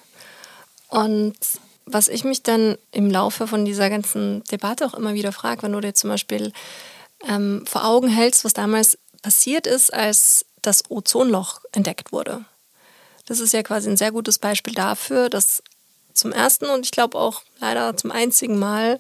[0.89, 1.37] Und
[1.85, 5.71] was ich mich dann im Laufe von dieser ganzen Debatte auch immer wieder frage, wenn
[5.71, 6.51] du dir zum Beispiel
[7.27, 12.45] ähm, vor Augen hältst, was damals passiert ist, als das Ozonloch entdeckt wurde.
[13.25, 15.63] Das ist ja quasi ein sehr gutes Beispiel dafür, dass
[16.13, 18.99] zum ersten und ich glaube auch leider zum einzigen Mal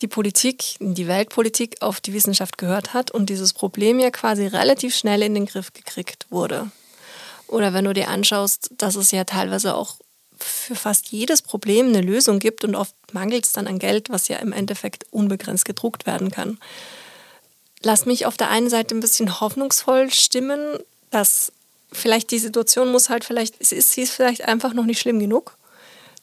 [0.00, 4.96] die Politik, die Weltpolitik auf die Wissenschaft gehört hat und dieses Problem ja quasi relativ
[4.96, 6.70] schnell in den Griff gekriegt wurde.
[7.46, 9.96] Oder wenn du dir anschaust, dass es ja teilweise auch
[10.44, 14.28] für fast jedes Problem eine Lösung gibt und oft mangelt es dann an Geld, was
[14.28, 16.58] ja im Endeffekt unbegrenzt gedruckt werden kann.
[17.82, 20.78] Lass mich auf der einen Seite ein bisschen hoffnungsvoll stimmen,
[21.10, 21.52] dass
[21.92, 25.18] vielleicht die Situation muss halt vielleicht, es ist, sie ist vielleicht einfach noch nicht schlimm
[25.18, 25.56] genug,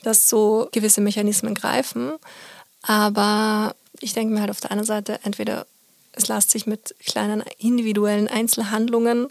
[0.03, 2.13] dass so gewisse Mechanismen greifen.
[2.84, 5.65] Aber ich denke mir halt auf der anderen Seite, entweder
[6.13, 9.27] es lässt sich mit kleinen individuellen Einzelhandlungen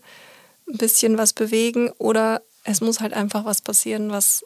[0.69, 4.45] ein bisschen was bewegen oder es muss halt einfach was passieren, was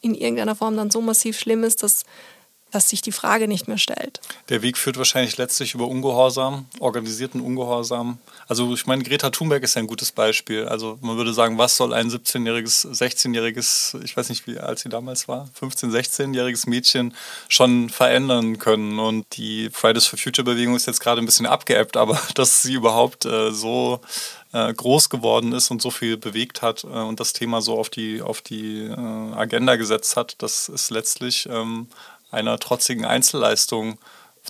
[0.00, 2.04] in irgendeiner Form dann so massiv schlimm ist, dass,
[2.70, 4.20] dass sich die Frage nicht mehr stellt.
[4.48, 8.18] Der Weg führt wahrscheinlich letztlich über Ungehorsam, organisierten Ungehorsam.
[8.48, 10.66] Also ich meine, Greta Thunberg ist ja ein gutes Beispiel.
[10.66, 14.88] Also man würde sagen, was soll ein 17-jähriges, 16-jähriges, ich weiß nicht, wie alt sie
[14.88, 17.14] damals war, 15-, 16-jähriges Mädchen
[17.48, 18.98] schon verändern können.
[18.98, 22.74] Und die Fridays for Future Bewegung ist jetzt gerade ein bisschen abgeebbt, aber dass sie
[22.74, 24.00] überhaupt äh, so
[24.52, 27.90] äh, groß geworden ist und so viel bewegt hat äh, und das Thema so auf
[27.90, 31.88] die, auf die äh, Agenda gesetzt hat, das ist letztlich ähm,
[32.30, 33.98] einer trotzigen Einzelleistung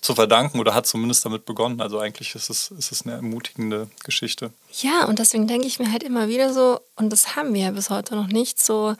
[0.01, 1.81] zu verdanken oder hat zumindest damit begonnen.
[1.81, 4.53] Also eigentlich ist es, ist es eine ermutigende Geschichte.
[4.73, 7.71] Ja, und deswegen denke ich mir halt immer wieder so, und das haben wir ja
[7.73, 8.95] bis heute noch nicht, so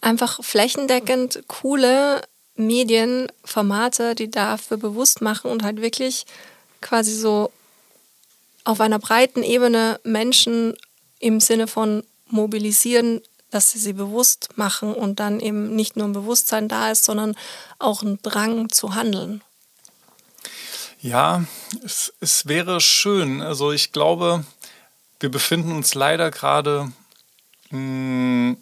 [0.00, 2.22] einfach flächendeckend coole
[2.56, 6.26] Medienformate, die dafür bewusst machen und halt wirklich
[6.80, 7.50] quasi so
[8.64, 10.74] auf einer breiten Ebene Menschen
[11.18, 13.20] im Sinne von mobilisieren,
[13.50, 17.36] dass sie sie bewusst machen und dann eben nicht nur ein Bewusstsein da ist, sondern
[17.78, 19.42] auch ein Drang zu handeln.
[21.00, 21.44] Ja,
[21.84, 23.42] es, es wäre schön.
[23.42, 24.44] Also ich glaube,
[25.20, 26.92] wir befinden uns leider gerade
[27.70, 28.56] hm,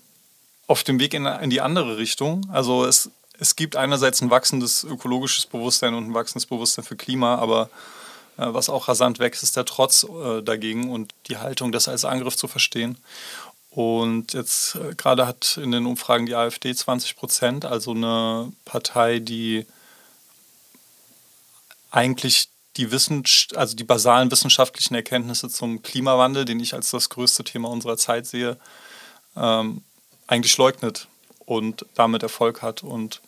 [0.67, 2.49] auf dem Weg in, in die andere Richtung.
[2.51, 7.37] Also es, es gibt einerseits ein wachsendes ökologisches Bewusstsein und ein wachsendes Bewusstsein für Klima,
[7.37, 7.71] aber
[8.47, 12.37] was auch rasant wächst, ist der Trotz äh, dagegen und die Haltung, das als Angriff
[12.37, 12.99] zu verstehen.
[13.71, 19.21] Und jetzt äh, gerade hat in den Umfragen die AfD 20 Prozent, also eine Partei,
[19.21, 19.67] die
[21.91, 22.89] eigentlich die,
[23.55, 28.27] also die basalen wissenschaftlichen Erkenntnisse zum Klimawandel, den ich als das größte Thema unserer Zeit
[28.27, 28.57] sehe,
[29.37, 29.83] ähm,
[30.27, 31.09] eigentlich leugnet
[31.47, 32.83] und damit Erfolg hat.
[32.83, 33.21] Und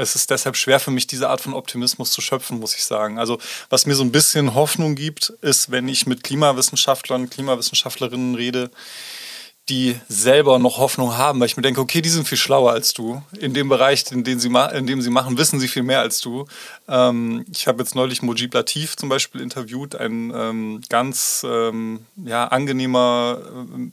[0.00, 3.18] es ist deshalb schwer für mich, diese Art von Optimismus zu schöpfen, muss ich sagen.
[3.18, 8.70] Also was mir so ein bisschen Hoffnung gibt, ist, wenn ich mit Klimawissenschaftlern, Klimawissenschaftlerinnen rede,
[9.68, 12.92] die selber noch Hoffnung haben, weil ich mir denke, okay, die sind viel schlauer als
[12.92, 13.22] du.
[13.38, 16.20] In dem Bereich, in dem sie, in dem sie machen, wissen sie viel mehr als
[16.20, 16.46] du.
[16.88, 22.48] Ähm, ich habe jetzt neulich Mojib Latif zum Beispiel interviewt, ein ähm, ganz ähm, ja,
[22.48, 23.90] angenehmer, äh,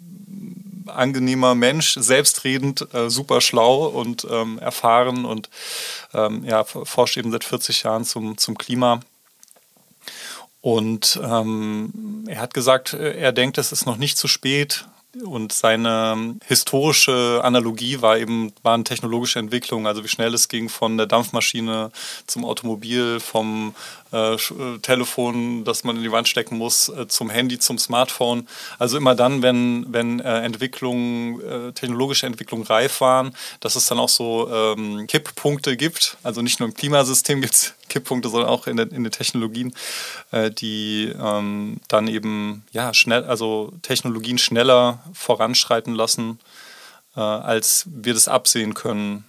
[0.89, 5.49] angenehmer Mensch, selbstredend, äh, super schlau und ähm, erfahren und
[6.13, 8.99] ähm, ja, forscht eben seit 40 Jahren zum, zum Klima.
[10.61, 14.85] Und ähm, er hat gesagt, äh, er denkt, es ist noch nicht zu spät,
[15.23, 20.97] und seine historische Analogie war eben, waren technologische Entwicklungen, also wie schnell es ging von
[20.97, 21.91] der Dampfmaschine
[22.27, 23.73] zum Automobil, vom
[24.13, 28.47] äh, äh, Telefon, das man in die Wand stecken muss, äh, zum Handy, zum Smartphone.
[28.79, 33.99] Also immer dann, wenn, wenn äh, Entwicklungen, äh, technologische Entwicklungen reif waren, dass es dann
[33.99, 36.17] auch so ähm, Kipppunkte gibt.
[36.23, 39.73] Also nicht nur im Klimasystem gibt es Kipppunkte, sondern auch in, der, in den Technologien,
[40.31, 46.39] äh, die ähm, dann eben ja schnell, also Technologien schneller voranschreiten lassen,
[47.13, 49.25] als wir das absehen können.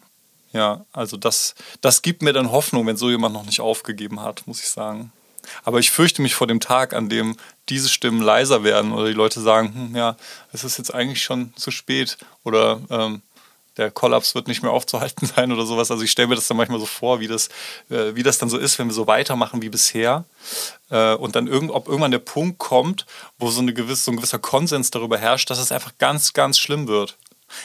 [0.52, 4.46] Ja, also das, das gibt mir dann Hoffnung, wenn so jemand noch nicht aufgegeben hat,
[4.46, 5.12] muss ich sagen.
[5.64, 7.36] Aber ich fürchte mich vor dem Tag, an dem
[7.68, 10.16] diese Stimmen leiser werden oder die Leute sagen, hm, ja,
[10.52, 13.22] es ist jetzt eigentlich schon zu spät oder ähm,
[13.76, 15.90] der Kollaps wird nicht mehr aufzuhalten sein oder sowas.
[15.90, 17.48] Also ich stelle mir das dann manchmal so vor, wie das,
[17.90, 20.24] äh, wie das dann so ist, wenn wir so weitermachen wie bisher
[20.90, 23.06] äh, und dann irgend, ob irgendwann der Punkt kommt,
[23.38, 26.58] wo so, eine gewisse, so ein gewisser Konsens darüber herrscht, dass es einfach ganz, ganz
[26.58, 27.16] schlimm wird.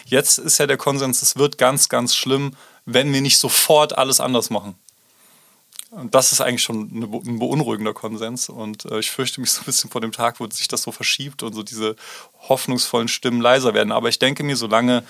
[0.06, 4.20] Jetzt ist ja der Konsens, es wird ganz, ganz schlimm, wenn wir nicht sofort alles
[4.20, 4.76] anders machen.
[5.92, 8.50] Und das ist eigentlich schon ein beunruhigender Konsens.
[8.50, 10.92] Und äh, ich fürchte mich so ein bisschen vor dem Tag, wo sich das so
[10.92, 11.96] verschiebt und so diese
[12.50, 13.92] hoffnungsvollen Stimmen leiser werden.
[13.92, 15.04] Aber ich denke mir, solange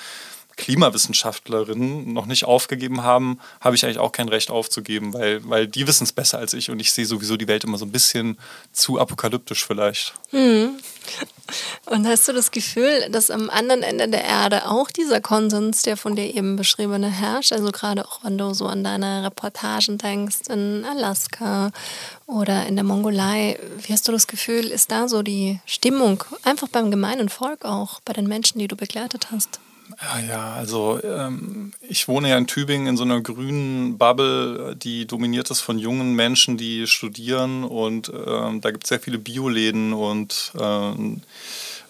[0.56, 5.88] Klimawissenschaftlerinnen noch nicht aufgegeben haben, habe ich eigentlich auch kein Recht aufzugeben, weil, weil die
[5.88, 8.38] wissen es besser als ich und ich sehe sowieso die Welt immer so ein bisschen
[8.72, 10.14] zu apokalyptisch vielleicht.
[10.30, 10.78] Hm.
[11.86, 15.98] Und hast du das Gefühl, dass am anderen Ende der Erde auch dieser Konsens, der
[15.98, 17.52] von dir eben beschriebene, herrscht?
[17.52, 21.72] Also gerade auch wenn du so an deine Reportagen denkst in Alaska
[22.26, 26.70] oder in der Mongolei, wie hast du das Gefühl, ist da so die Stimmung einfach
[26.70, 29.60] beim gemeinen Volk auch, bei den Menschen, die du begleitet hast?
[30.04, 35.06] Ja, ja also ähm, ich wohne ja in Tübingen in so einer grünen Bubble, die
[35.06, 39.94] dominiert ist von jungen Menschen, die studieren und ähm, da gibt es sehr viele Bioläden
[39.94, 41.22] und ähm,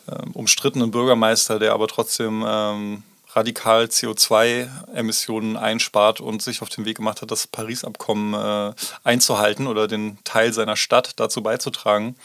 [0.10, 3.04] ähm, umstrittenen Bürgermeister, der aber trotzdem ähm,
[3.36, 8.74] radikal CO2-Emissionen einspart und sich auf den Weg gemacht hat, das Paris-Abkommen äh,
[9.04, 12.16] einzuhalten oder den Teil seiner Stadt dazu beizutragen.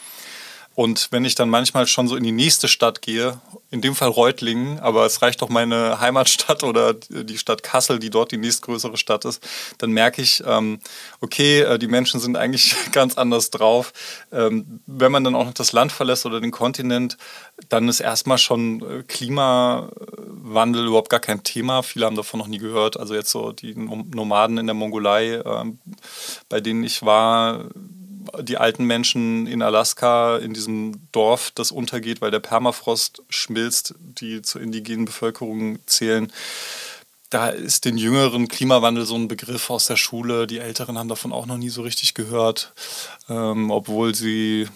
[0.79, 4.07] Und wenn ich dann manchmal schon so in die nächste Stadt gehe, in dem Fall
[4.07, 8.95] Reutlingen, aber es reicht doch meine Heimatstadt oder die Stadt Kassel, die dort die nächstgrößere
[8.95, 9.45] Stadt ist,
[9.79, 10.79] dann merke ich, ähm,
[11.19, 13.91] okay, äh, die Menschen sind eigentlich ganz anders drauf.
[14.31, 17.17] Ähm, wenn man dann auch noch das Land verlässt oder den Kontinent,
[17.67, 21.83] dann ist erstmal schon äh, Klimawandel überhaupt gar kein Thema.
[21.83, 22.97] Viele haben davon noch nie gehört.
[22.97, 25.79] Also jetzt so die Nomaden in der Mongolei, ähm,
[26.47, 27.65] bei denen ich war,
[28.41, 34.41] die alten Menschen in Alaska, in diesem Dorf, das untergeht, weil der Permafrost schmilzt, die
[34.41, 36.31] zur indigenen Bevölkerung zählen.
[37.29, 40.47] Da ist den Jüngeren Klimawandel so ein Begriff aus der Schule.
[40.47, 42.73] Die Älteren haben davon auch noch nie so richtig gehört,
[43.29, 44.67] ähm, obwohl sie,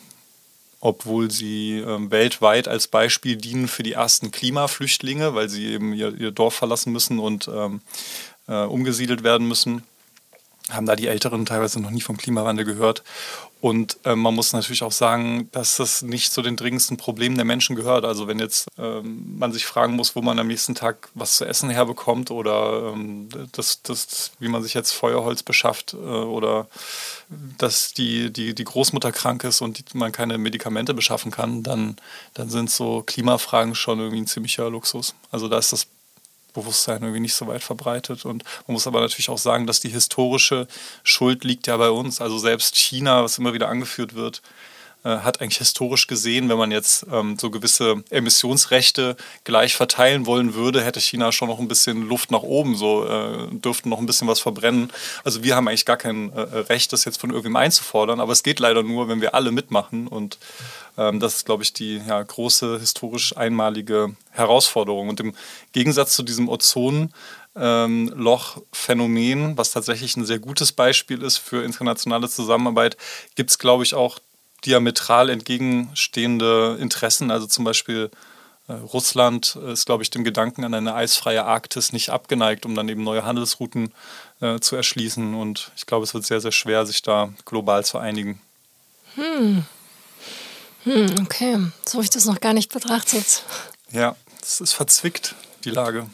[0.80, 6.14] obwohl sie ähm, weltweit als Beispiel dienen für die ersten Klimaflüchtlinge, weil sie eben ihr,
[6.16, 7.82] ihr Dorf verlassen müssen und ähm,
[8.48, 9.84] äh, umgesiedelt werden müssen
[10.70, 13.04] haben da die Älteren teilweise noch nie vom Klimawandel gehört.
[13.64, 17.46] Und äh, man muss natürlich auch sagen, dass das nicht zu den dringendsten Problemen der
[17.46, 18.04] Menschen gehört.
[18.04, 21.46] Also wenn jetzt ähm, man sich fragen muss, wo man am nächsten Tag was zu
[21.46, 26.68] essen herbekommt oder ähm, das, das, wie man sich jetzt Feuerholz beschafft äh, oder
[27.58, 31.96] dass die, die, die Großmutter krank ist und die, man keine Medikamente beschaffen kann, dann,
[32.34, 35.16] dann sind so Klimafragen schon irgendwie ein ziemlicher Luxus.
[35.32, 35.88] Also da ist das
[36.54, 38.26] Bewusstsein irgendwie nicht so weit verbreitet.
[38.26, 40.68] Und man muss aber natürlich auch sagen, dass die historische
[41.04, 42.22] Schuld liegt ja bei uns.
[42.22, 44.42] Also selbst China, was immer wieder angeführt wird,
[45.10, 50.84] hat eigentlich historisch gesehen, wenn man jetzt ähm, so gewisse Emissionsrechte gleich verteilen wollen würde,
[50.84, 54.28] hätte China schon noch ein bisschen Luft nach oben, so äh, dürften noch ein bisschen
[54.28, 54.92] was verbrennen.
[55.24, 58.44] Also wir haben eigentlich gar kein äh, Recht, das jetzt von irgendwem einzufordern, aber es
[58.44, 60.38] geht leider nur, wenn wir alle mitmachen und
[60.98, 65.10] ähm, das ist, glaube ich, die ja, große historisch einmalige Herausforderung.
[65.10, 65.34] Und im
[65.72, 72.98] Gegensatz zu diesem Ozonloch-Phänomen, ähm, was tatsächlich ein sehr gutes Beispiel ist für internationale Zusammenarbeit,
[73.36, 74.20] gibt es, glaube ich, auch
[74.66, 77.32] diametral entgegenstehende Interessen.
[77.32, 78.10] Also zum Beispiel
[78.68, 82.90] äh, Russland ist, glaube ich, dem Gedanken an eine eisfreie Arktis nicht abgeneigt, um dann
[82.90, 83.94] eben neue Handelsrouten
[84.42, 85.34] äh, zu erschließen.
[85.36, 88.42] Und ich glaube, es wird sehr, sehr schwer, sich da global zu einigen.
[89.16, 89.66] Hm.
[90.84, 91.58] Hm, okay,
[91.88, 93.44] so habe ich das noch gar nicht betrachtet.
[93.92, 96.08] Ja, es ist verzwickt, die Lage.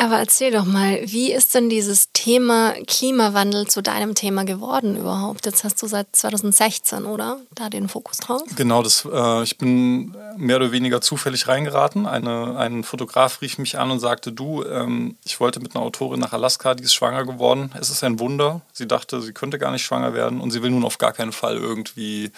[0.00, 5.44] Aber erzähl doch mal, wie ist denn dieses Thema Klimawandel zu deinem Thema geworden überhaupt?
[5.44, 7.38] Jetzt hast du seit 2016, oder?
[7.54, 8.42] Da den Fokus drauf?
[8.54, 12.06] Genau, das, äh, ich bin mehr oder weniger zufällig reingeraten.
[12.06, 16.20] Eine, ein Fotograf rief mich an und sagte, du, ähm, ich wollte mit einer Autorin
[16.20, 17.72] nach Alaska, die ist schwanger geworden.
[17.80, 18.60] Es ist ein Wunder.
[18.72, 21.32] Sie dachte, sie könnte gar nicht schwanger werden und sie will nun auf gar keinen
[21.32, 22.30] Fall irgendwie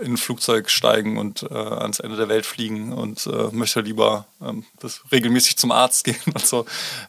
[0.00, 4.26] in ein Flugzeug steigen und äh, ans Ende der Welt fliegen und äh, möchte lieber
[4.40, 6.66] ähm, das regelmäßig zum Arzt gehen und so.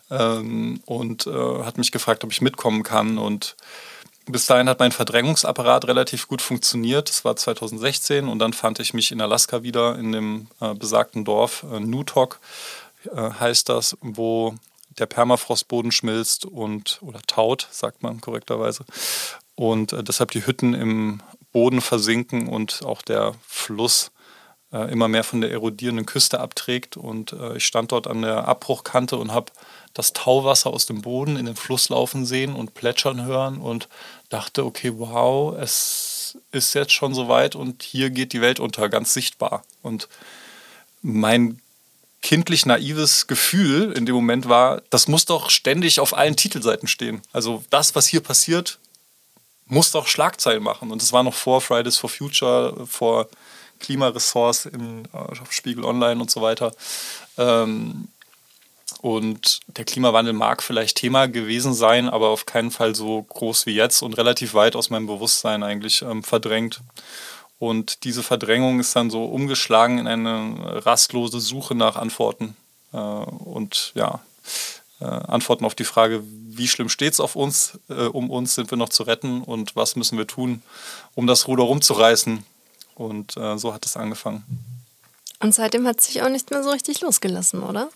[0.09, 3.17] Ähm, und äh, hat mich gefragt, ob ich mitkommen kann.
[3.17, 3.55] Und
[4.25, 7.09] bis dahin hat mein Verdrängungsapparat relativ gut funktioniert.
[7.09, 11.25] Das war 2016 und dann fand ich mich in Alaska wieder in dem äh, besagten
[11.25, 12.39] Dorf, äh, Nutok
[13.09, 14.55] äh, heißt das, wo
[14.99, 18.85] der Permafrostboden schmilzt und oder taut, sagt man korrekterweise.
[19.55, 21.21] Und äh, deshalb die Hütten im
[21.51, 24.11] Boden versinken und auch der Fluss
[24.71, 26.97] äh, immer mehr von der erodierenden Küste abträgt.
[26.97, 29.51] Und äh, ich stand dort an der Abbruchkante und habe
[29.93, 33.89] das Tauwasser aus dem Boden in den Fluss laufen sehen und plätschern hören und
[34.29, 39.13] dachte, okay, wow, es ist jetzt schon soweit und hier geht die Welt unter, ganz
[39.13, 39.63] sichtbar.
[39.81, 40.07] Und
[41.01, 41.59] mein
[42.21, 47.21] kindlich naives Gefühl in dem Moment war, das muss doch ständig auf allen Titelseiten stehen.
[47.33, 48.79] Also das, was hier passiert,
[49.71, 50.91] muss doch Schlagzeilen machen.
[50.91, 53.27] Und es war noch vor Fridays for Future, vor
[53.79, 56.73] Klimaressorts im äh, Spiegel Online und so weiter.
[57.37, 58.09] Ähm,
[59.01, 63.73] und der Klimawandel mag vielleicht Thema gewesen sein, aber auf keinen Fall so groß wie
[63.73, 66.81] jetzt und relativ weit aus meinem Bewusstsein eigentlich ähm, verdrängt.
[67.57, 72.57] Und diese Verdrängung ist dann so umgeschlagen in eine rastlose Suche nach Antworten.
[72.91, 74.19] Äh, und ja,
[75.01, 78.71] äh, Antworten auf die Frage, wie schlimm steht es auf uns, äh, um uns, sind
[78.71, 80.61] wir noch zu retten und was müssen wir tun,
[81.15, 82.43] um das Ruder rumzureißen.
[82.95, 84.43] Und äh, so hat es angefangen.
[85.39, 87.89] Und seitdem hat es sich auch nicht mehr so richtig losgelassen, oder?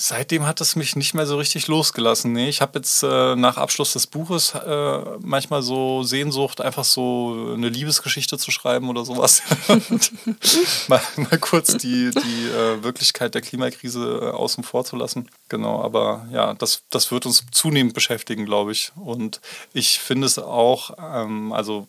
[0.00, 2.32] Seitdem hat es mich nicht mehr so richtig losgelassen.
[2.32, 7.52] Nee, ich habe jetzt äh, nach Abschluss des Buches äh, manchmal so Sehnsucht, einfach so
[7.54, 9.42] eine Liebesgeschichte zu schreiben oder sowas.
[10.88, 15.28] mal, mal, kurz die, die äh, Wirklichkeit der Klimakrise äh, außen vor zu lassen.
[15.48, 18.92] Genau, aber ja, das, das wird uns zunehmend beschäftigen, glaube ich.
[18.94, 19.40] Und
[19.72, 21.88] ich finde es auch, ähm, also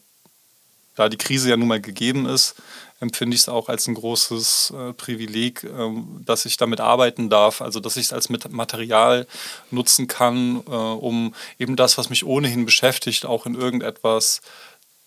[0.95, 2.55] da die Krise ja nun mal gegeben ist,
[2.99, 7.61] empfinde ich es auch als ein großes äh, Privileg, ähm, dass ich damit arbeiten darf,
[7.61, 9.27] also dass ich es als Material
[9.71, 14.41] nutzen kann, äh, um eben das, was mich ohnehin beschäftigt, auch in irgendetwas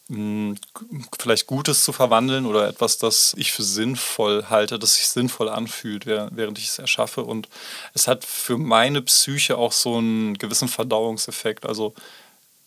[0.08, 0.56] mh,
[0.88, 5.48] hm, vielleicht Gutes zu verwandeln oder etwas, das ich für sinnvoll halte, das sich sinnvoll
[5.48, 7.24] anfühlt, während ich es erschaffe.
[7.24, 7.48] Und
[7.94, 11.66] es hat für meine Psyche auch so einen gewissen Verdauungseffekt.
[11.66, 11.94] Also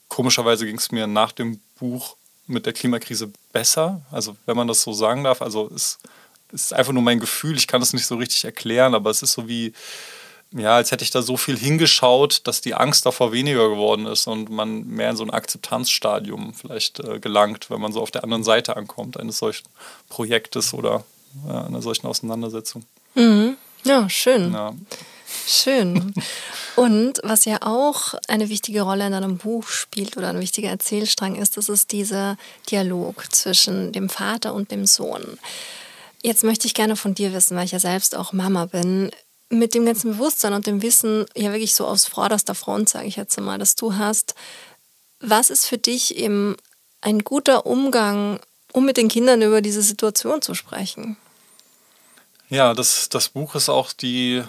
[0.08, 2.16] komischerweise ging es mir nach dem Buch
[2.48, 4.02] mit der Klimakrise besser.
[4.12, 5.42] Also wenn man das so sagen darf.
[5.42, 5.98] Also es
[6.52, 7.58] ist einfach nur mein Gefühl.
[7.58, 9.74] Ich kann das nicht so richtig erklären, aber es ist so wie,
[10.52, 14.28] ja, als hätte ich da so viel hingeschaut, dass die Angst davor weniger geworden ist
[14.28, 18.24] und man mehr in so ein Akzeptanzstadium vielleicht äh, gelangt, wenn man so auf der
[18.24, 19.68] anderen Seite ankommt eines solchen
[20.10, 21.04] Projektes oder
[21.48, 22.84] äh, einer solchen Auseinandersetzung.
[23.16, 23.58] Mhm.
[23.84, 24.54] Ja, schön.
[24.54, 24.74] Ja.
[25.48, 26.14] Schön.
[26.76, 31.36] Und was ja auch eine wichtige Rolle in deinem Buch spielt oder ein wichtiger Erzählstrang
[31.36, 32.38] ist, das ist dieser
[32.70, 35.40] Dialog zwischen dem Vater und dem Sohn.
[36.22, 39.12] Jetzt möchte ich gerne von dir wissen, weil ich ja selbst auch Mama bin,
[39.50, 43.16] mit dem ganzen Bewusstsein und dem Wissen, ja wirklich so aus vorderster Front, sage ich
[43.16, 44.36] jetzt mal, dass du hast.
[45.20, 46.56] Was ist für dich eben
[47.02, 48.40] ein guter Umgang,
[48.74, 51.18] um mit den Kindern über diese Situation zu sprechen?
[52.50, 54.44] Ja, das, das Buch ist auch die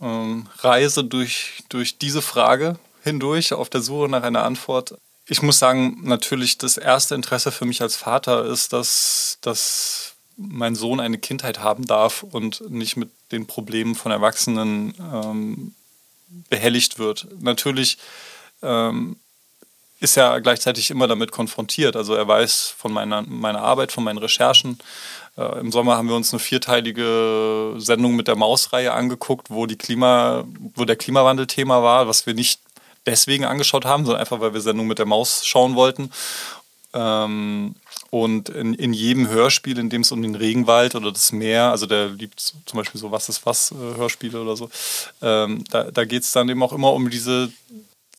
[0.00, 4.94] ähm, Reise durch, durch diese Frage hindurch, auf der Suche nach einer Antwort.
[5.26, 10.74] Ich muss sagen, natürlich das erste Interesse für mich als Vater ist, dass, dass mein
[10.74, 15.74] Sohn eine Kindheit haben darf und nicht mit den Problemen von Erwachsenen ähm,
[16.48, 17.26] behelligt wird.
[17.40, 17.98] Natürlich
[18.62, 19.16] ähm,
[20.00, 21.96] ist er gleichzeitig immer damit konfrontiert.
[21.96, 24.78] Also er weiß von meiner, meiner Arbeit, von meinen Recherchen,
[25.60, 30.44] Im Sommer haben wir uns eine vierteilige Sendung mit der Mausreihe angeguckt, wo, die Klima,
[30.74, 32.60] wo der Klimawandel Thema war, was wir nicht
[33.06, 36.10] deswegen angeschaut haben, sondern einfach, weil wir Sendung mit der Maus schauen wollten.
[36.92, 37.74] Ähm,
[38.10, 41.86] und in, in jedem Hörspiel, in dem es um den Regenwald oder das Meer, also
[41.86, 44.70] der liebt zum Beispiel so Was ist was äh, Hörspiele oder so,
[45.20, 47.52] ähm, da, da geht es dann eben auch immer um diese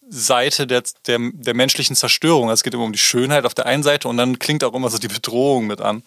[0.09, 2.49] Seite der, der, der menschlichen Zerstörung.
[2.49, 4.73] Also es geht immer um die Schönheit auf der einen Seite und dann klingt auch
[4.73, 6.03] immer so die Bedrohung mit an.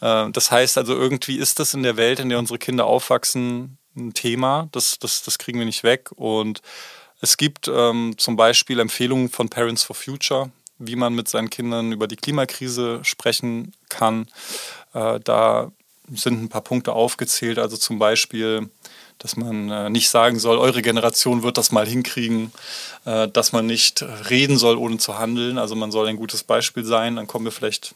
[0.00, 3.78] Äh, das heißt also, irgendwie ist das in der Welt, in der unsere Kinder aufwachsen,
[3.96, 4.68] ein Thema.
[4.72, 6.10] Das, das, das kriegen wir nicht weg.
[6.16, 6.60] Und
[7.20, 11.92] Es gibt ähm, zum Beispiel Empfehlungen von Parents for Future, wie man mit seinen Kindern
[11.92, 14.26] über die Klimakrise sprechen kann.
[14.92, 15.72] Äh, da
[16.12, 18.68] sind ein paar Punkte aufgezählt, also zum Beispiel,
[19.18, 22.52] dass man äh, nicht sagen soll, eure Generation wird das mal hinkriegen,
[23.06, 25.56] äh, dass man nicht reden soll, ohne zu handeln.
[25.58, 27.16] Also man soll ein gutes Beispiel sein.
[27.16, 27.94] Dann kommen wir vielleicht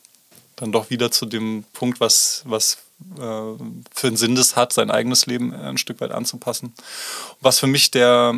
[0.61, 2.79] dann doch wieder zu dem Punkt, was, was
[3.17, 6.75] äh, für einen Sinn das hat, sein eigenes Leben ein Stück weit anzupassen.
[7.41, 8.35] Was für mich der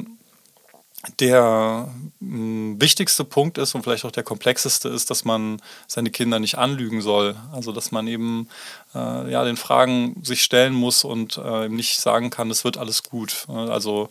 [1.19, 1.89] der
[2.21, 6.39] mh, hm, wichtigste Punkt ist und vielleicht auch der komplexeste ist, dass man seine Kinder
[6.39, 7.37] nicht anlügen soll.
[7.53, 8.49] Also dass man eben
[8.95, 13.03] äh, ja, den Fragen sich stellen muss und äh, nicht sagen kann, es wird alles
[13.03, 13.47] gut.
[13.49, 14.11] Also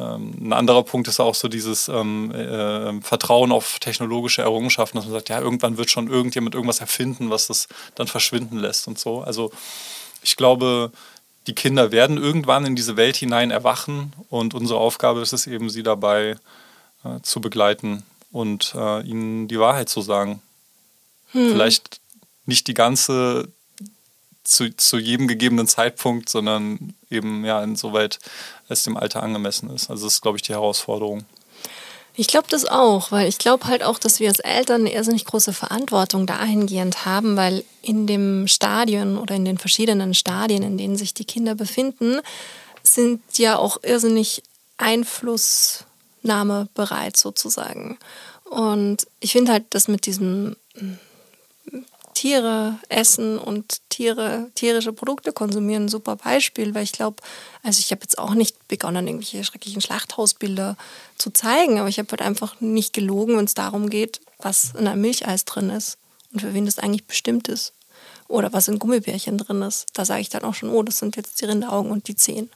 [0.00, 5.14] ein anderer Punkt ist auch so dieses ähm, äh, Vertrauen auf technologische Errungenschaften, dass man
[5.14, 9.20] sagt, ja, irgendwann wird schon irgendjemand irgendwas erfinden, was das dann verschwinden lässt und so.
[9.20, 9.52] Also
[10.22, 10.90] ich glaube,
[11.46, 15.70] die Kinder werden irgendwann in diese Welt hinein erwachen und unsere Aufgabe ist es eben,
[15.70, 16.36] sie dabei
[17.04, 20.42] äh, zu begleiten und äh, ihnen die Wahrheit zu sagen.
[21.32, 21.50] Hm.
[21.50, 22.00] Vielleicht
[22.46, 23.48] nicht die ganze
[24.44, 28.18] zu, zu jedem gegebenen Zeitpunkt, sondern eben ja insoweit
[28.68, 29.90] es dem Alter angemessen ist.
[29.90, 31.24] Also das ist, glaube ich, die Herausforderung.
[32.16, 35.24] Ich glaube das auch, weil ich glaube halt auch, dass wir als Eltern eine irrsinnig
[35.24, 40.96] große Verantwortung dahingehend haben, weil in dem Stadion oder in den verschiedenen Stadien, in denen
[40.96, 42.20] sich die Kinder befinden,
[42.84, 44.44] sind ja auch irrsinnig
[44.76, 47.98] Einflussnahme bereit sozusagen.
[48.44, 50.54] Und ich finde halt, dass mit diesem
[52.14, 57.22] Tiere essen und Tiere, tierische Produkte konsumieren ein super Beispiel, weil ich glaube,
[57.62, 60.76] also ich habe jetzt auch nicht begonnen, irgendwelche schrecklichen Schlachthausbilder
[61.18, 64.86] zu zeigen, aber ich habe halt einfach nicht gelogen, wenn es darum geht, was in
[64.86, 65.98] einem Milcheis drin ist
[66.32, 67.72] und für wen das eigentlich bestimmt ist.
[68.26, 69.86] Oder was in Gummibärchen drin ist.
[69.92, 72.50] Da sage ich dann auch schon, oh, das sind jetzt die Rinderaugen und die Zehen.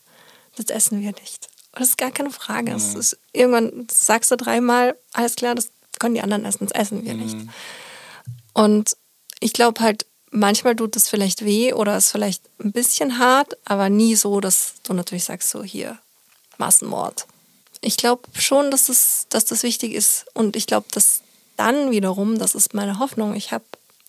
[0.56, 1.48] Das essen wir nicht.
[1.72, 2.72] das ist gar keine Frage.
[2.72, 2.98] Mhm.
[2.98, 7.14] Ist, irgendwann sagst du dreimal, alles klar, das können die anderen essen, das essen wir
[7.14, 7.20] mhm.
[7.20, 7.36] nicht.
[8.54, 8.96] Und
[9.40, 13.88] ich glaube halt, manchmal tut es vielleicht weh oder ist vielleicht ein bisschen hart, aber
[13.88, 15.98] nie so, dass du natürlich sagst, so hier,
[16.58, 17.26] Massenmord.
[17.80, 21.22] Ich glaube schon, dass das, dass das wichtig ist und ich glaube, dass
[21.56, 23.64] dann wiederum, das ist meine Hoffnung, ich habe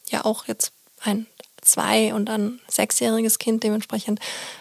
[0.10, 0.72] ja auch jetzt
[1.02, 1.28] ein
[1.62, 4.20] zwei und ein sechsjähriges Kind, dementsprechend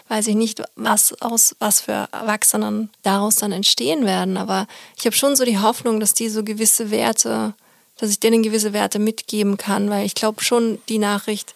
[0.09, 4.67] weiß ich nicht, was aus was für Erwachsenen daraus dann entstehen werden, aber
[4.97, 7.53] ich habe schon so die Hoffnung, dass die so gewisse Werte
[7.99, 11.53] dass ich denen gewisse Werte mitgeben kann, weil ich glaube schon die Nachricht,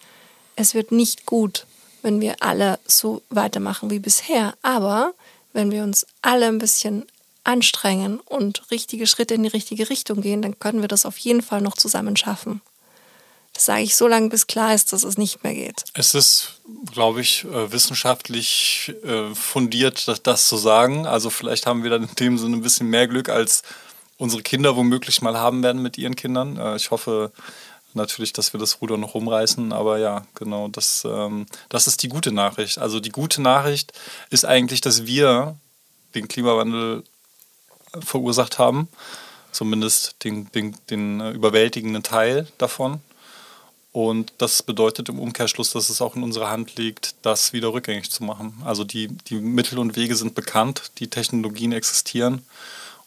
[0.56, 1.66] es wird nicht gut,
[2.02, 4.54] wenn wir alle so weitermachen wie bisher.
[4.62, 5.14] Aber
[5.54, 7.06] wenn wir uns alle ein bisschen
[7.44, 11.42] anstrengen und richtige Schritte in die richtige Richtung gehen, dann können wir das auf jeden
[11.42, 12.60] Fall noch zusammen schaffen.
[13.54, 15.84] Das sage ich so lange, bis klar ist, dass es nicht mehr geht.
[15.94, 16.54] Es ist,
[16.92, 21.06] glaube ich, äh, wissenschaftlich äh, fundiert, das zu sagen.
[21.06, 23.62] Also vielleicht haben wir dann in dem Sinne ein bisschen mehr Glück als
[24.18, 26.56] unsere Kinder womöglich mal haben werden mit ihren Kindern.
[26.56, 27.32] Äh, ich hoffe
[27.94, 32.08] natürlich, dass wir das Ruder noch rumreißen, aber ja, genau, das, ähm, das ist die
[32.08, 32.78] gute Nachricht.
[32.78, 33.92] Also die gute Nachricht
[34.30, 35.56] ist eigentlich, dass wir
[36.14, 37.04] den Klimawandel
[38.00, 38.88] verursacht haben,
[39.52, 43.00] zumindest den, den, den äh, überwältigenden Teil davon.
[43.92, 48.10] Und das bedeutet im Umkehrschluss, dass es auch in unserer Hand liegt, das wieder rückgängig
[48.10, 48.60] zu machen.
[48.64, 52.44] Also die, die Mittel und Wege sind bekannt, die Technologien existieren.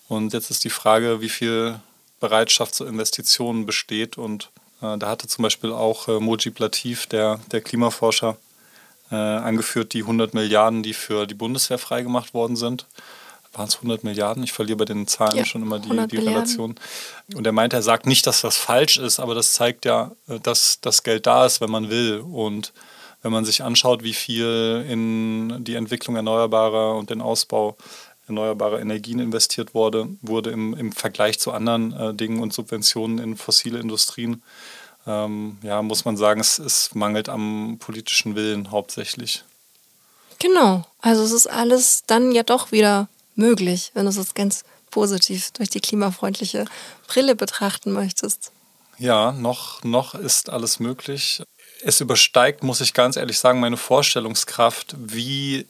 [0.08, 1.80] Und jetzt ist die Frage, wie viel
[2.20, 4.18] Bereitschaft zur Investitionen besteht.
[4.18, 4.50] Und
[4.82, 8.38] äh, da hatte zum Beispiel auch äh, Mojib Latif, der, der Klimaforscher,
[9.12, 12.86] äh, angeführt, die 100 Milliarden, die für die Bundeswehr freigemacht worden sind.
[13.54, 14.44] Waren es 100 Milliarden?
[14.44, 16.76] Ich verliere bei den Zahlen ja, schon immer die, die Relation.
[17.34, 20.40] Und er meint, er sagt nicht, dass das falsch ist, aber das zeigt ja, äh,
[20.40, 22.20] dass das Geld da ist, wenn man will.
[22.20, 22.74] Und
[23.24, 27.76] wenn man sich anschaut, wie viel in die Entwicklung erneuerbarer und den Ausbau
[28.28, 33.38] erneuerbare Energien investiert wurde, wurde im, im Vergleich zu anderen äh, Dingen und Subventionen in
[33.38, 34.44] fossile Industrien,
[35.08, 39.44] ähm, ja, muss man sagen, es, es mangelt am politischen Willen hauptsächlich.
[40.40, 45.52] Genau, also es ist alles dann ja doch wieder möglich, wenn du es ganz positiv
[45.52, 46.66] durch die klimafreundliche
[47.08, 48.52] Brille betrachten möchtest.
[48.98, 51.44] Ja, noch, noch ist alles möglich.
[51.84, 55.68] Es übersteigt, muss ich ganz ehrlich sagen, meine Vorstellungskraft, wie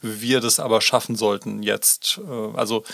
[0.00, 2.20] wir das aber schaffen sollten jetzt.
[2.28, 2.84] Äh, also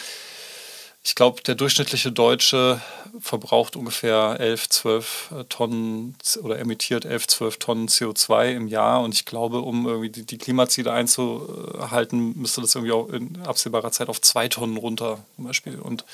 [1.05, 2.81] ich glaube, der durchschnittliche Deutsche
[3.19, 9.03] verbraucht ungefähr 11, 12 äh, Tonnen oder emittiert 11, 12 Tonnen CO2 im Jahr.
[9.03, 14.09] Und ich glaube, um irgendwie die, Klimaziele einzuhalten, müsste das irgendwie auch in absehbarer Zeit
[14.09, 15.81] auf zwei Tonnen runter zum Beispiel.
[15.81, 16.05] Und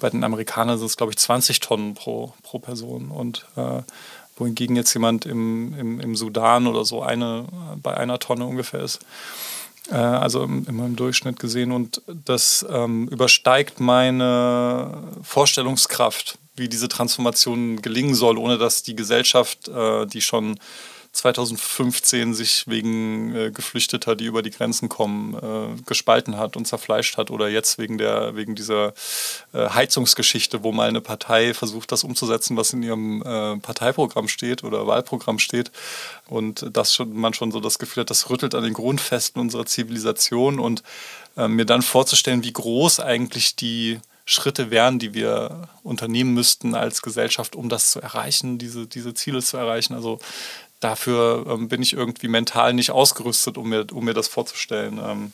[0.00, 3.12] bei den Amerikanern sind es, glaube ich, 20 Tonnen pro, pro Person.
[3.12, 3.82] Und äh,
[4.36, 7.46] wohingegen jetzt jemand im, im, im Sudan oder so eine,
[7.80, 8.98] bei einer Tonne ungefähr ist.
[9.90, 11.72] Äh, also immer im Durchschnitt gesehen.
[11.72, 19.68] Und das ähm, übersteigt meine Vorstellungskraft, wie diese Transformation gelingen soll, ohne dass die Gesellschaft,
[19.68, 20.58] äh, die schon
[21.12, 27.16] 2015 sich wegen äh, Geflüchteter, die über die Grenzen kommen, äh, gespalten hat und zerfleischt
[27.16, 28.94] hat oder jetzt wegen, der, wegen dieser
[29.52, 34.64] äh, Heizungsgeschichte, wo mal eine Partei versucht, das umzusetzen, was in ihrem äh, Parteiprogramm steht
[34.64, 35.70] oder Wahlprogramm steht
[36.28, 39.66] und dass schon, man schon so das Gefühl hat, das rüttelt an den Grundfesten unserer
[39.66, 40.82] Zivilisation und
[41.36, 47.00] äh, mir dann vorzustellen, wie groß eigentlich die Schritte wären, die wir unternehmen müssten als
[47.00, 49.94] Gesellschaft, um das zu erreichen, diese, diese Ziele zu erreichen.
[49.94, 50.20] Also
[50.80, 55.00] dafür ähm, bin ich irgendwie mental nicht ausgerüstet, um mir, um mir das vorzustellen.
[55.02, 55.32] Ähm,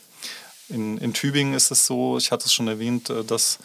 [0.69, 3.59] in, in Tübingen ist es so, ich hatte es schon erwähnt, äh, dass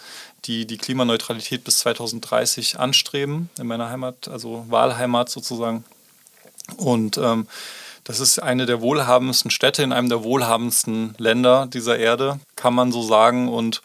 [0.46, 5.84] die die Klimaneutralität bis 2030 anstreben in meiner Heimat, also Wahlheimat sozusagen.
[6.78, 7.48] Und ähm,
[8.04, 12.92] das ist eine der wohlhabendsten Städte in einem der wohlhabendsten Länder dieser Erde, kann man
[12.92, 13.50] so sagen.
[13.50, 13.82] Und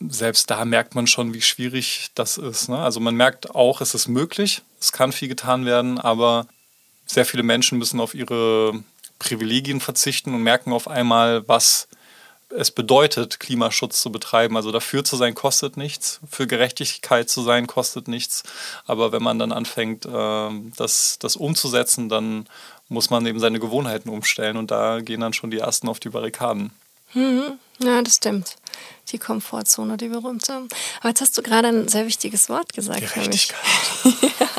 [0.00, 2.68] selbst da merkt man schon, wie schwierig das ist.
[2.68, 2.78] Ne?
[2.78, 6.46] Also man merkt auch, es ist möglich, es kann viel getan werden, aber
[7.06, 8.82] sehr viele Menschen müssen auf ihre
[9.18, 11.88] Privilegien verzichten und merken auf einmal, was
[12.50, 14.56] es bedeutet, Klimaschutz zu betreiben.
[14.56, 18.44] Also dafür zu sein kostet nichts, für Gerechtigkeit zu sein kostet nichts.
[18.86, 22.46] Aber wenn man dann anfängt, ähm, das, das umzusetzen, dann
[22.88, 26.10] muss man eben seine Gewohnheiten umstellen und da gehen dann schon die Ersten auf die
[26.10, 26.70] Barrikaden.
[27.14, 27.58] Mhm.
[27.78, 28.56] Ja, das stimmt.
[29.10, 30.68] Die Komfortzone, die berühmte.
[31.00, 33.00] Aber jetzt hast du gerade ein sehr wichtiges Wort gesagt.
[33.00, 33.58] Gerechtigkeit.
[34.04, 34.48] ja.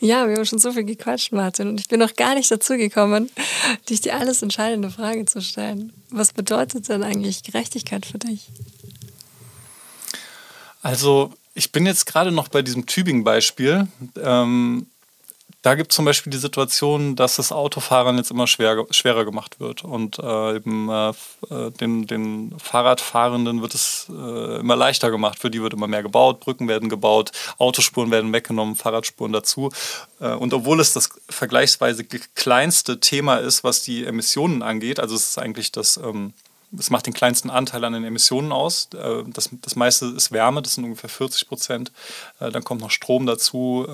[0.00, 1.68] ja, wir haben schon so viel gequatscht, Martin.
[1.68, 3.30] Und ich bin noch gar nicht dazu gekommen,
[3.88, 5.92] dich die alles entscheidende Frage zu stellen.
[6.10, 8.48] Was bedeutet denn eigentlich Gerechtigkeit für dich?
[10.82, 13.88] Also, ich bin jetzt gerade noch bei diesem Tübingen-Beispiel.
[14.16, 14.86] Ähm,
[15.62, 19.58] da gibt es zum Beispiel die Situation, dass das Autofahren jetzt immer schwer, schwerer gemacht
[19.58, 19.82] wird.
[19.82, 21.08] Und äh, eben äh,
[21.50, 25.38] äh, den, den Fahrradfahrenden wird es äh, immer leichter gemacht.
[25.38, 29.70] Für die wird immer mehr gebaut, Brücken werden gebaut, Autospuren werden weggenommen, Fahrradspuren dazu.
[30.20, 35.30] Äh, und obwohl es das vergleichsweise kleinste Thema ist, was die Emissionen angeht, also es
[35.30, 35.96] ist eigentlich das.
[35.96, 36.34] Ähm,
[36.70, 38.90] das macht den kleinsten Anteil an den Emissionen aus.
[38.92, 41.92] Äh, das, das meiste ist Wärme, das sind ungefähr 40 Prozent.
[42.38, 43.86] Dann kommt noch Strom dazu.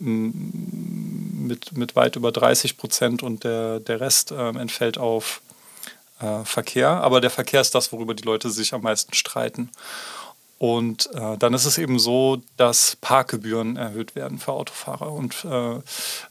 [0.00, 5.42] Ähm, mit, mit weit über 30 Prozent und der, der Rest äh, entfällt auf
[6.20, 6.88] äh, Verkehr.
[6.88, 9.70] Aber der Verkehr ist das, worüber die Leute sich am meisten streiten.
[10.58, 15.80] Und äh, dann ist es eben so, dass Parkgebühren erhöht werden für Autofahrer und äh,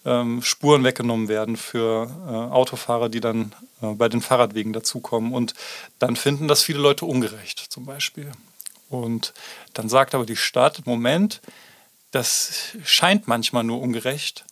[0.06, 5.34] ähm, Spuren weggenommen werden für äh, Autofahrer, die dann äh, bei den Fahrradwegen dazukommen.
[5.34, 5.54] Und
[5.99, 8.32] dann finden das viele Leute ungerecht zum Beispiel.
[8.89, 9.34] Und
[9.74, 11.41] dann sagt aber die Stadt, Moment,
[12.14, 14.45] das scheint manchmal nur ungerecht,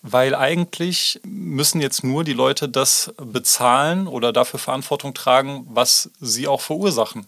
[0.00, 6.46] weil eigentlich müssen jetzt nur die Leute das bezahlen oder dafür Verantwortung tragen, was sie
[6.46, 7.26] auch verursachen.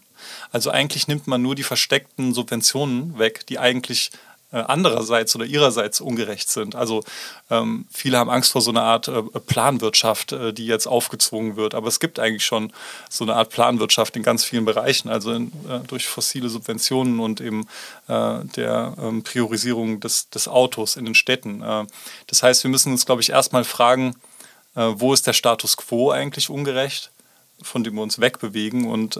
[0.51, 4.11] Also eigentlich nimmt man nur die versteckten Subventionen weg, die eigentlich
[4.61, 6.75] andererseits oder ihrerseits ungerecht sind.
[6.75, 7.03] Also
[7.49, 11.75] ähm, viele haben Angst vor so einer Art äh, Planwirtschaft, äh, die jetzt aufgezwungen wird.
[11.75, 12.71] Aber es gibt eigentlich schon
[13.09, 17.41] so eine Art Planwirtschaft in ganz vielen Bereichen, also in, äh, durch fossile Subventionen und
[17.41, 17.67] eben
[18.07, 21.61] äh, der ähm, Priorisierung des, des Autos in den Städten.
[21.61, 21.85] Äh,
[22.27, 24.15] das heißt, wir müssen uns, glaube ich, erstmal fragen,
[24.75, 27.11] wo ist der Status quo eigentlich ungerecht?
[27.61, 29.17] von dem wir uns wegbewegen und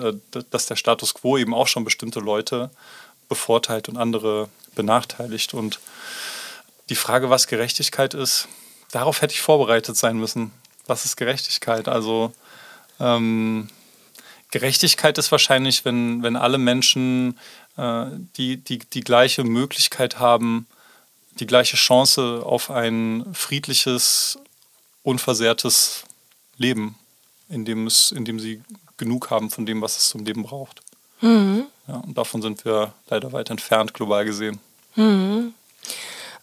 [0.50, 2.72] dass der Status quo eben auch schon bestimmte Leute
[3.30, 5.53] bevorteilt und andere benachteiligt.
[5.53, 5.80] Und
[6.89, 8.47] die Frage, was Gerechtigkeit ist,
[8.91, 10.51] darauf hätte ich vorbereitet sein müssen.
[10.86, 11.88] Was ist Gerechtigkeit?
[11.88, 12.34] Also
[12.99, 13.69] ähm,
[14.51, 17.39] Gerechtigkeit ist wahrscheinlich, wenn, wenn alle Menschen
[17.78, 18.05] äh,
[18.38, 20.67] die, die, die gleiche Möglichkeit haben,
[21.39, 24.38] die gleiche Chance auf ein friedliches,
[25.01, 26.03] unversehrtes
[26.57, 26.95] Leben,
[27.49, 28.61] in dem, es, in dem sie
[28.97, 30.82] genug haben von dem, was es zum Leben braucht.
[31.24, 31.67] Mhm.
[31.88, 34.59] Ja, und davon sind wir leider weit entfernt, global gesehen.
[34.95, 35.53] Mhm.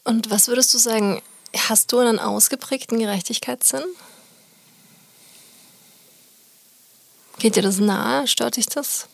[0.04, 1.20] Und was würdest du sagen,
[1.68, 3.84] hast du einen ausgeprägten Gerechtigkeitssinn?
[7.38, 8.26] Geht dir das nahe?
[8.26, 9.06] Stört dich das?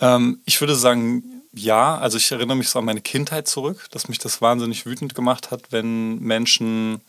[0.00, 1.96] Ähm, ich würde sagen, ja.
[1.98, 5.50] Also ich erinnere mich so an meine Kindheit zurück, dass mich das wahnsinnig wütend gemacht
[5.50, 7.00] hat, wenn Menschen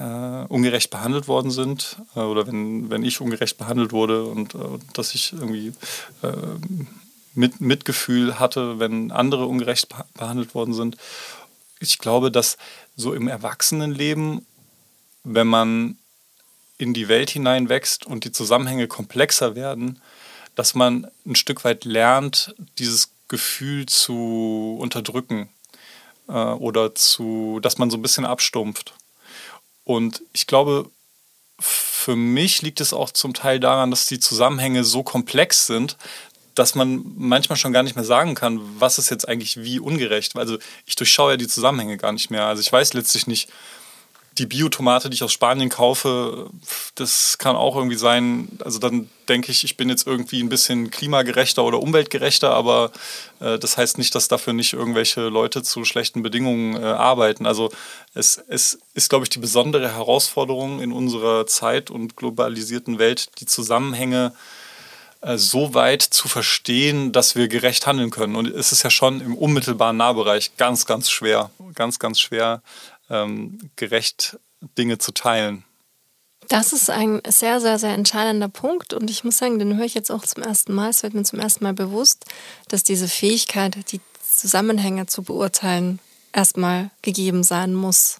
[0.00, 4.58] äh, ungerecht behandelt worden sind äh, oder wenn, wenn ich ungerecht behandelt wurde und äh,
[4.94, 5.74] dass ich irgendwie
[6.22, 6.32] äh,
[7.34, 10.96] mit, Mitgefühl hatte, wenn andere ungerecht behandelt worden sind.
[11.80, 12.56] Ich glaube, dass
[12.96, 14.46] so im Erwachsenenleben,
[15.24, 15.98] wenn man
[16.78, 20.00] in die Welt hineinwächst und die Zusammenhänge komplexer werden,
[20.54, 25.50] dass man ein Stück weit lernt, dieses Gefühl zu unterdrücken
[26.28, 28.94] äh, oder zu, dass man so ein bisschen abstumpft.
[29.90, 30.88] Und ich glaube,
[31.58, 35.96] für mich liegt es auch zum Teil daran, dass die Zusammenhänge so komplex sind,
[36.54, 40.36] dass man manchmal schon gar nicht mehr sagen kann, was ist jetzt eigentlich wie ungerecht.
[40.36, 42.46] Also ich durchschaue ja die Zusammenhänge gar nicht mehr.
[42.46, 43.50] Also ich weiß letztlich nicht,
[44.38, 46.50] die Biotomate, die ich aus Spanien kaufe,
[46.94, 50.90] das kann auch irgendwie sein, also dann denke ich, ich bin jetzt irgendwie ein bisschen
[50.90, 52.92] klimagerechter oder umweltgerechter, aber
[53.40, 57.44] äh, das heißt nicht, dass dafür nicht irgendwelche Leute zu schlechten Bedingungen äh, arbeiten.
[57.44, 57.70] Also
[58.14, 63.46] es, es ist, glaube ich, die besondere Herausforderung in unserer Zeit und globalisierten Welt, die
[63.46, 64.32] Zusammenhänge
[65.22, 68.36] äh, so weit zu verstehen, dass wir gerecht handeln können.
[68.36, 72.62] Und es ist ja schon im unmittelbaren Nahbereich ganz, ganz schwer, ganz, ganz schwer,
[73.10, 74.38] ähm, gerecht
[74.78, 75.64] Dinge zu teilen.
[76.48, 79.94] Das ist ein sehr, sehr, sehr entscheidender Punkt und ich muss sagen, den höre ich
[79.94, 80.90] jetzt auch zum ersten Mal.
[80.90, 82.24] Es wird mir zum ersten Mal bewusst,
[82.68, 86.00] dass diese Fähigkeit, die Zusammenhänge zu beurteilen,
[86.32, 88.18] erstmal gegeben sein muss.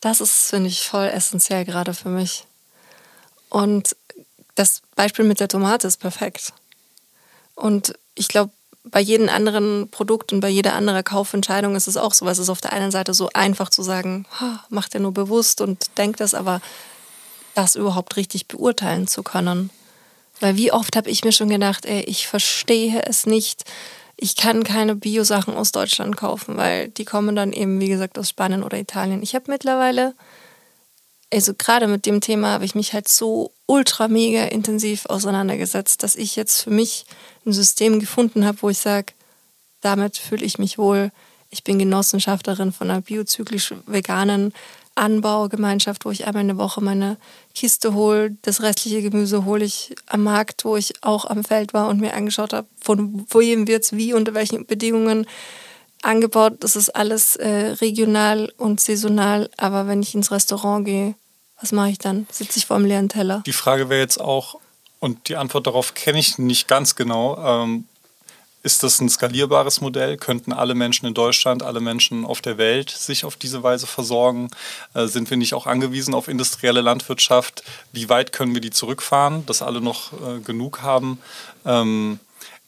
[0.00, 2.46] Das ist, finde ich, voll essentiell gerade für mich.
[3.48, 3.96] Und
[4.54, 6.52] das Beispiel mit der Tomate ist perfekt.
[7.54, 8.52] Und ich glaube,
[8.84, 12.28] bei jedem anderen Produkt und bei jeder anderen Kaufentscheidung ist es auch so.
[12.28, 14.26] Es ist auf der einen Seite so einfach zu sagen,
[14.68, 16.60] macht er nur bewusst und denkt das, aber
[17.54, 19.70] das überhaupt richtig beurteilen zu können.
[20.40, 23.64] Weil wie oft habe ich mir schon gedacht, ey, ich verstehe es nicht.
[24.16, 28.28] Ich kann keine Bio-Sachen aus Deutschland kaufen, weil die kommen dann eben, wie gesagt, aus
[28.28, 29.22] Spanien oder Italien.
[29.22, 30.14] Ich habe mittlerweile,
[31.32, 36.16] also gerade mit dem Thema habe ich mich halt so ultra mega intensiv auseinandergesetzt, dass
[36.16, 37.06] ich jetzt für mich
[37.46, 39.12] ein System gefunden habe, wo ich sage,
[39.80, 41.10] damit fühle ich mich wohl.
[41.50, 44.52] Ich bin Genossenschaftlerin von einer biozyklisch veganen
[44.96, 47.16] Anbaugemeinschaft, wo ich einmal in der Woche meine
[47.54, 48.36] Kiste hole.
[48.42, 52.14] Das restliche Gemüse hole ich am Markt, wo ich auch am Feld war und mir
[52.14, 55.26] angeschaut habe, von wohin wird es wie, unter welchen Bedingungen
[56.04, 56.54] angebaut.
[56.60, 59.50] Das ist alles äh, regional und saisonal.
[59.56, 61.14] Aber wenn ich ins Restaurant gehe,
[61.60, 62.26] was mache ich dann?
[62.30, 63.42] Sitze ich vor einem leeren Teller?
[63.46, 64.56] Die Frage wäre jetzt auch,
[65.00, 67.38] und die Antwort darauf kenne ich nicht ganz genau.
[67.38, 67.86] Ähm,
[68.64, 70.16] ist das ein skalierbares Modell?
[70.16, 74.50] Könnten alle Menschen in Deutschland, alle Menschen auf der Welt sich auf diese Weise versorgen?
[74.94, 77.62] Äh, sind wir nicht auch angewiesen auf industrielle Landwirtschaft?
[77.92, 81.18] Wie weit können wir die zurückfahren, dass alle noch äh, genug haben?
[81.66, 82.20] Ähm,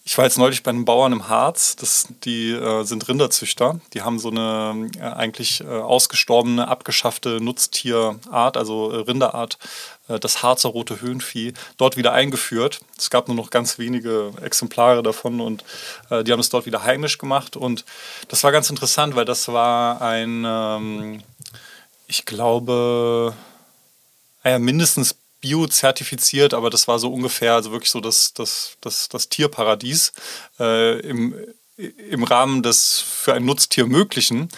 [0.06, 3.80] ich war jetzt neulich bei einem Bauern im Harz, das, die äh, sind Rinderzüchter.
[3.92, 9.58] Die haben so eine äh, eigentlich äh, ausgestorbene, abgeschaffte Nutztierart, also äh, Rinderart,
[10.06, 12.82] äh, das Harzer rote Höhenvieh, dort wieder eingeführt.
[12.96, 15.64] Es gab nur noch ganz wenige Exemplare davon und
[16.10, 17.56] äh, die haben es dort wieder heimisch gemacht.
[17.56, 17.84] Und
[18.28, 21.22] das war ganz interessant, weil das war ein, ähm,
[22.06, 23.34] ich glaube,
[24.44, 29.28] naja, mindestens biozertifiziert, aber das war so ungefähr, also wirklich so das, das, das, das
[29.28, 30.12] Tierparadies
[30.58, 31.34] äh, im,
[31.76, 34.48] im Rahmen des für ein Nutztier Möglichen.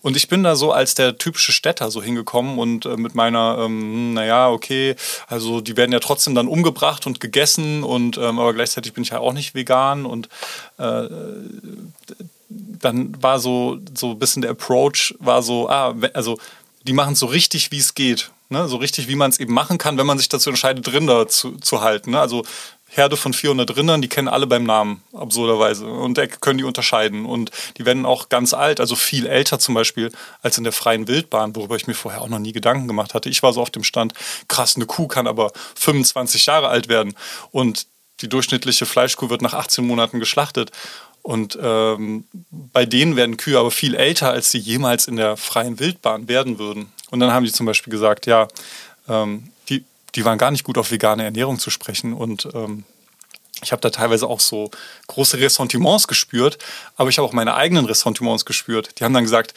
[0.00, 3.58] Und ich bin da so als der typische Städter so hingekommen und äh, mit meiner,
[3.60, 4.94] ähm, naja, okay,
[5.26, 9.10] also die werden ja trotzdem dann umgebracht und gegessen und ähm, aber gleichzeitig bin ich
[9.10, 10.28] ja auch nicht vegan und
[10.78, 11.08] äh,
[12.48, 16.38] dann war so, so ein bisschen der Approach, war so, ah, also
[16.84, 18.30] die machen es so richtig, wie es geht.
[18.50, 18.68] Ne?
[18.68, 21.56] So richtig, wie man es eben machen kann, wenn man sich dazu entscheidet, Rinder zu,
[21.58, 22.12] zu halten.
[22.12, 22.20] Ne?
[22.20, 22.44] Also
[22.90, 25.86] Herde von 400 Rindern, die kennen alle beim Namen, absurderweise.
[25.86, 27.26] Und können die unterscheiden.
[27.26, 31.06] Und die werden auch ganz alt, also viel älter zum Beispiel als in der freien
[31.06, 33.28] Wildbahn, worüber ich mir vorher auch noch nie Gedanken gemacht hatte.
[33.28, 34.14] Ich war so auf dem Stand,
[34.48, 37.14] krass, eine Kuh kann aber 25 Jahre alt werden.
[37.50, 37.86] Und
[38.22, 40.72] die durchschnittliche Fleischkuh wird nach 18 Monaten geschlachtet.
[41.22, 45.78] Und ähm, bei denen werden Kühe aber viel älter, als sie jemals in der freien
[45.78, 46.90] Wildbahn werden würden.
[47.10, 48.48] Und dann haben die zum Beispiel gesagt, ja,
[49.08, 49.84] ähm, die,
[50.14, 52.12] die waren gar nicht gut auf vegane Ernährung zu sprechen.
[52.12, 52.84] Und ähm,
[53.62, 54.70] ich habe da teilweise auch so
[55.08, 56.58] große Ressentiments gespürt,
[56.96, 58.98] aber ich habe auch meine eigenen Ressentiments gespürt.
[58.98, 59.54] Die haben dann gesagt,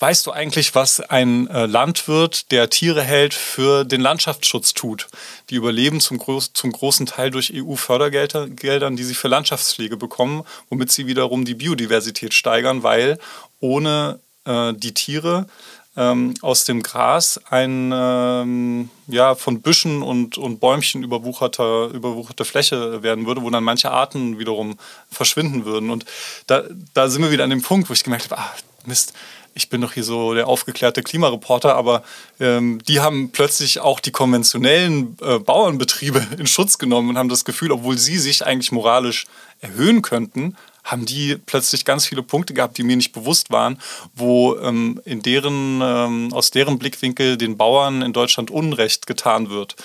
[0.00, 5.08] Weißt du eigentlich, was ein äh, Landwirt, der Tiere hält, für den Landschaftsschutz tut?
[5.50, 10.92] Die überleben zum, groß, zum großen Teil durch EU-Fördergeldern, die sie für Landschaftspflege bekommen, womit
[10.92, 13.18] sie wiederum die Biodiversität steigern, weil
[13.58, 15.48] ohne äh, die Tiere
[15.96, 23.02] ähm, aus dem Gras ein ähm, ja, von Büschen und, und Bäumchen überwucherte, überwucherte Fläche
[23.02, 24.78] werden würde, wo dann manche Arten wiederum
[25.10, 25.90] verschwinden würden.
[25.90, 26.04] Und
[26.46, 26.64] da,
[26.94, 29.12] da sind wir wieder an dem Punkt, wo ich gemerkt habe, ah, Mist,
[29.54, 32.04] ich bin doch hier so der aufgeklärte Klimareporter, aber
[32.38, 37.44] ähm, die haben plötzlich auch die konventionellen äh, Bauernbetriebe in Schutz genommen und haben das
[37.44, 39.26] Gefühl, obwohl sie sich eigentlich moralisch
[39.60, 40.56] erhöhen könnten,
[40.90, 43.78] haben die plötzlich ganz viele Punkte gehabt, die mir nicht bewusst waren,
[44.14, 49.76] wo ähm, in deren, ähm, aus deren Blickwinkel den Bauern in Deutschland Unrecht getan wird.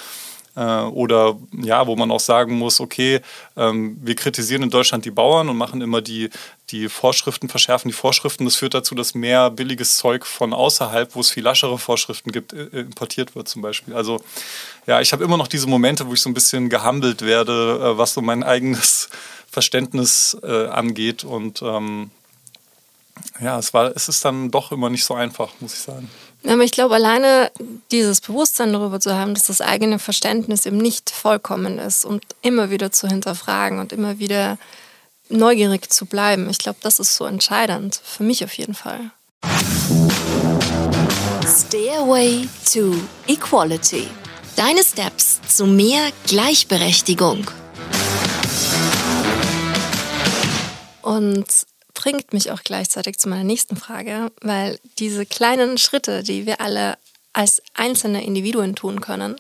[0.55, 3.21] Äh, oder ja, wo man auch sagen muss, okay,
[3.57, 6.29] ähm, wir kritisieren in Deutschland die Bauern und machen immer die,
[6.69, 8.45] die Vorschriften, verschärfen die Vorschriften.
[8.45, 12.53] Das führt dazu, dass mehr billiges Zeug von außerhalb, wo es viel laschere Vorschriften gibt,
[12.53, 13.95] äh, importiert wird zum Beispiel.
[13.95, 14.21] Also
[14.85, 17.97] ja, ich habe immer noch diese Momente, wo ich so ein bisschen gehandelt werde, äh,
[17.97, 19.09] was so mein eigenes
[19.53, 21.23] Verständnis äh, angeht.
[21.23, 22.09] Und ähm,
[23.39, 26.09] ja, es, war, es ist dann doch immer nicht so einfach, muss ich sagen.
[26.45, 27.51] Aber ich glaube, alleine
[27.91, 32.69] dieses Bewusstsein darüber zu haben, dass das eigene Verständnis eben nicht vollkommen ist und immer
[32.71, 34.57] wieder zu hinterfragen und immer wieder
[35.29, 38.01] neugierig zu bleiben, ich glaube, das ist so entscheidend.
[38.03, 39.11] Für mich auf jeden Fall.
[41.45, 42.95] Stairway to
[43.27, 44.07] Equality.
[44.55, 47.47] Deine Steps zu mehr Gleichberechtigung.
[51.03, 51.45] Und
[51.93, 56.97] bringt mich auch gleichzeitig zu meiner nächsten Frage, weil diese kleinen Schritte, die wir alle
[57.33, 59.35] als einzelne Individuen tun können,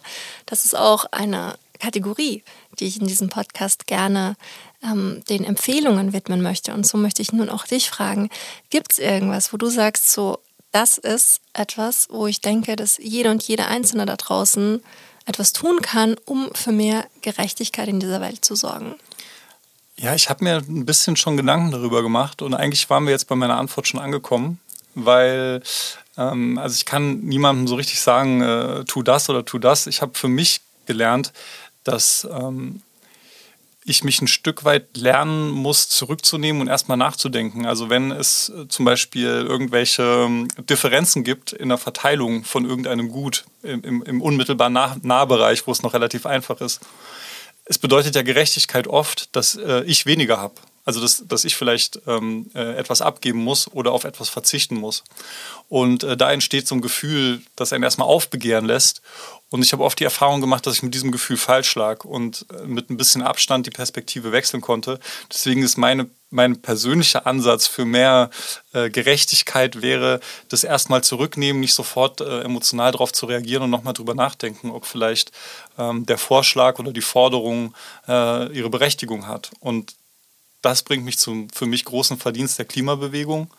[0.45, 2.43] das ist auch eine Kategorie,
[2.79, 4.35] die ich in diesem Podcast gerne
[4.83, 6.73] ähm, den Empfehlungen widmen möchte.
[6.73, 8.29] Und so möchte ich nun auch dich fragen,
[8.69, 10.39] gibt es irgendwas, wo du sagst, so,
[10.71, 14.81] das ist etwas, wo ich denke, dass jede und jede Einzelne da draußen
[15.25, 18.95] etwas tun kann, um für mehr Gerechtigkeit in dieser Welt zu sorgen?
[19.95, 23.27] Ja, ich habe mir ein bisschen schon Gedanken darüber gemacht und eigentlich waren wir jetzt
[23.27, 24.59] bei meiner Antwort schon angekommen,
[24.95, 25.61] weil
[26.17, 29.87] ähm, also ich kann niemandem so richtig sagen, äh, tu das oder tu das.
[29.87, 31.31] Ich habe für mich gelernt,
[31.83, 32.81] dass ähm,
[33.85, 37.65] ich mich ein Stück weit lernen muss, zurückzunehmen und erstmal nachzudenken.
[37.65, 43.09] Also wenn es äh, zum Beispiel irgendwelche ähm, Differenzen gibt in der Verteilung von irgendeinem
[43.09, 46.81] Gut im, im, unmittelbaren nah Nahbereich, wo es noch relativ einfach ist,
[47.65, 50.55] es bedeutet ja Gerechtigkeit oft, dass äh, ich weniger habe.
[50.85, 55.03] Also dass, dass ich vielleicht ähm, äh, etwas abgeben muss oder auf etwas verzichten muss.
[55.69, 59.01] Und äh, da entsteht so ein Gefühl, das einen erstmal aufbegehren lässt.
[59.49, 62.45] Und ich habe oft die Erfahrung gemacht, dass ich mit diesem Gefühl falsch lag und
[62.51, 64.99] äh, mit ein bisschen Abstand die Perspektive wechseln konnte.
[65.31, 68.29] Deswegen ist meine, mein persönlicher Ansatz für mehr
[68.73, 70.19] äh, Gerechtigkeit wäre,
[70.49, 74.85] das erstmal zurücknehmen, nicht sofort äh, emotional darauf zu reagieren und nochmal drüber nachdenken, ob
[74.85, 75.31] vielleicht
[75.77, 77.73] ähm, der Vorschlag oder die Forderung
[78.07, 79.51] äh, ihre Berechtigung hat.
[79.59, 79.93] Und
[80.63, 83.49] das bringt mich zum für mich großen Verdienst der Klimabewegung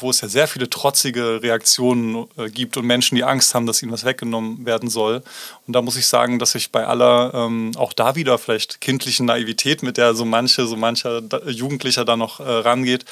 [0.00, 3.82] wo es ja sehr viele trotzige Reaktionen äh, gibt und Menschen, die Angst haben, dass
[3.82, 5.22] ihnen was weggenommen werden soll.
[5.66, 9.26] Und da muss ich sagen, dass ich bei aller, ähm, auch da wieder vielleicht kindlichen
[9.26, 13.04] Naivität, mit der so manche, so mancher Jugendlicher da noch äh, rangeht,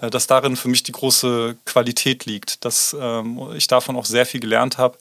[0.00, 4.26] äh, dass darin für mich die große Qualität liegt, dass ähm, ich davon auch sehr
[4.26, 4.98] viel gelernt habe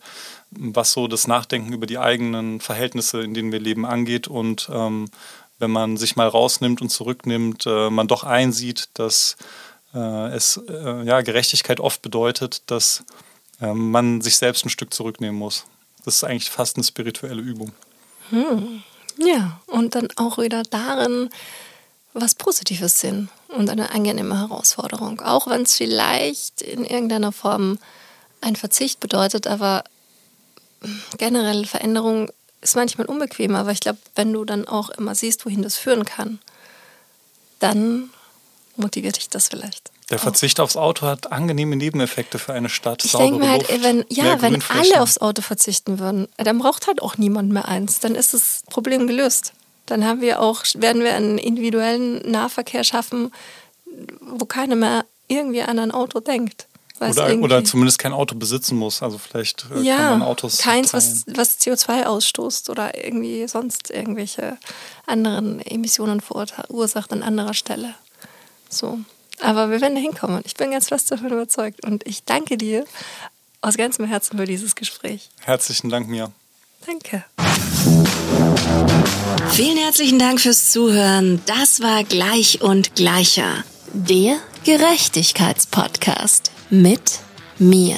[0.56, 4.28] was so das Nachdenken über die eigenen Verhältnisse, in denen wir leben, angeht.
[4.28, 5.10] Und ähm,
[5.60, 9.38] wenn man sich mal rausnimmt und zurücknimmt, äh, man doch einsieht, dass
[9.93, 13.04] äh, es äh, ja, Gerechtigkeit oft bedeutet, dass
[13.62, 15.66] äh, man sich selbst ein Stück zurücknehmen muss.
[16.06, 17.72] Das ist eigentlich fast eine spirituelle Übung.
[18.30, 18.84] Hm.
[19.18, 21.30] Ja, und dann auch wieder darin
[22.14, 25.22] was Positives sehen und eine angenehme Herausforderung.
[25.22, 27.80] Auch wenn es vielleicht in irgendeiner Form
[28.41, 29.84] ein Verzicht bedeutet, aber
[31.18, 32.32] generell Veränderung
[32.64, 33.59] ist manchmal unbequemer.
[33.59, 36.39] Aber ich glaube, wenn du dann auch immer siehst, wohin das führen kann,
[37.59, 38.09] dann
[38.76, 39.91] motiviert dich das vielleicht.
[40.09, 43.05] Der Verzicht aufs Auto hat angenehme Nebeneffekte für eine Stadt.
[43.05, 47.01] Ich denke mir halt, wenn, ja, wenn alle aufs Auto verzichten würden, dann braucht halt
[47.01, 47.99] auch niemand mehr eins.
[47.99, 49.53] Dann ist das Problem gelöst.
[49.86, 53.32] Dann haben wir auch, werden wir einen individuellen Nahverkehr schaffen,
[54.22, 56.68] wo keiner mehr irgendwie an ein Auto denkt.
[57.00, 59.02] Oder, oder, zumindest kein Auto besitzen muss.
[59.02, 60.60] Also vielleicht äh, ja, kann man Autos.
[60.60, 64.58] Keins, was, was, CO2 ausstoßt oder irgendwie sonst irgendwelche
[65.06, 67.96] anderen Emissionen verursacht an anderer Stelle.
[68.70, 69.00] So.
[69.41, 70.41] Aber wir werden da hinkommen.
[70.46, 71.84] Ich bin ganz fest davon überzeugt.
[71.86, 72.86] Und ich danke dir
[73.62, 75.30] aus ganzem Herzen für dieses Gespräch.
[75.39, 76.32] Herzlichen Dank, Mia.
[76.86, 77.24] Danke.
[79.52, 81.41] Vielen herzlichen Dank fürs Zuhören.
[81.46, 83.64] Das war Gleich und Gleicher.
[83.94, 87.20] Der Gerechtigkeitspodcast mit
[87.59, 87.97] mir.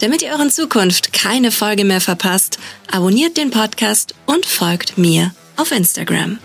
[0.00, 2.58] Damit ihr auch in Zukunft keine Folge mehr verpasst,
[2.90, 6.40] abonniert den Podcast und folgt mir auf Instagram.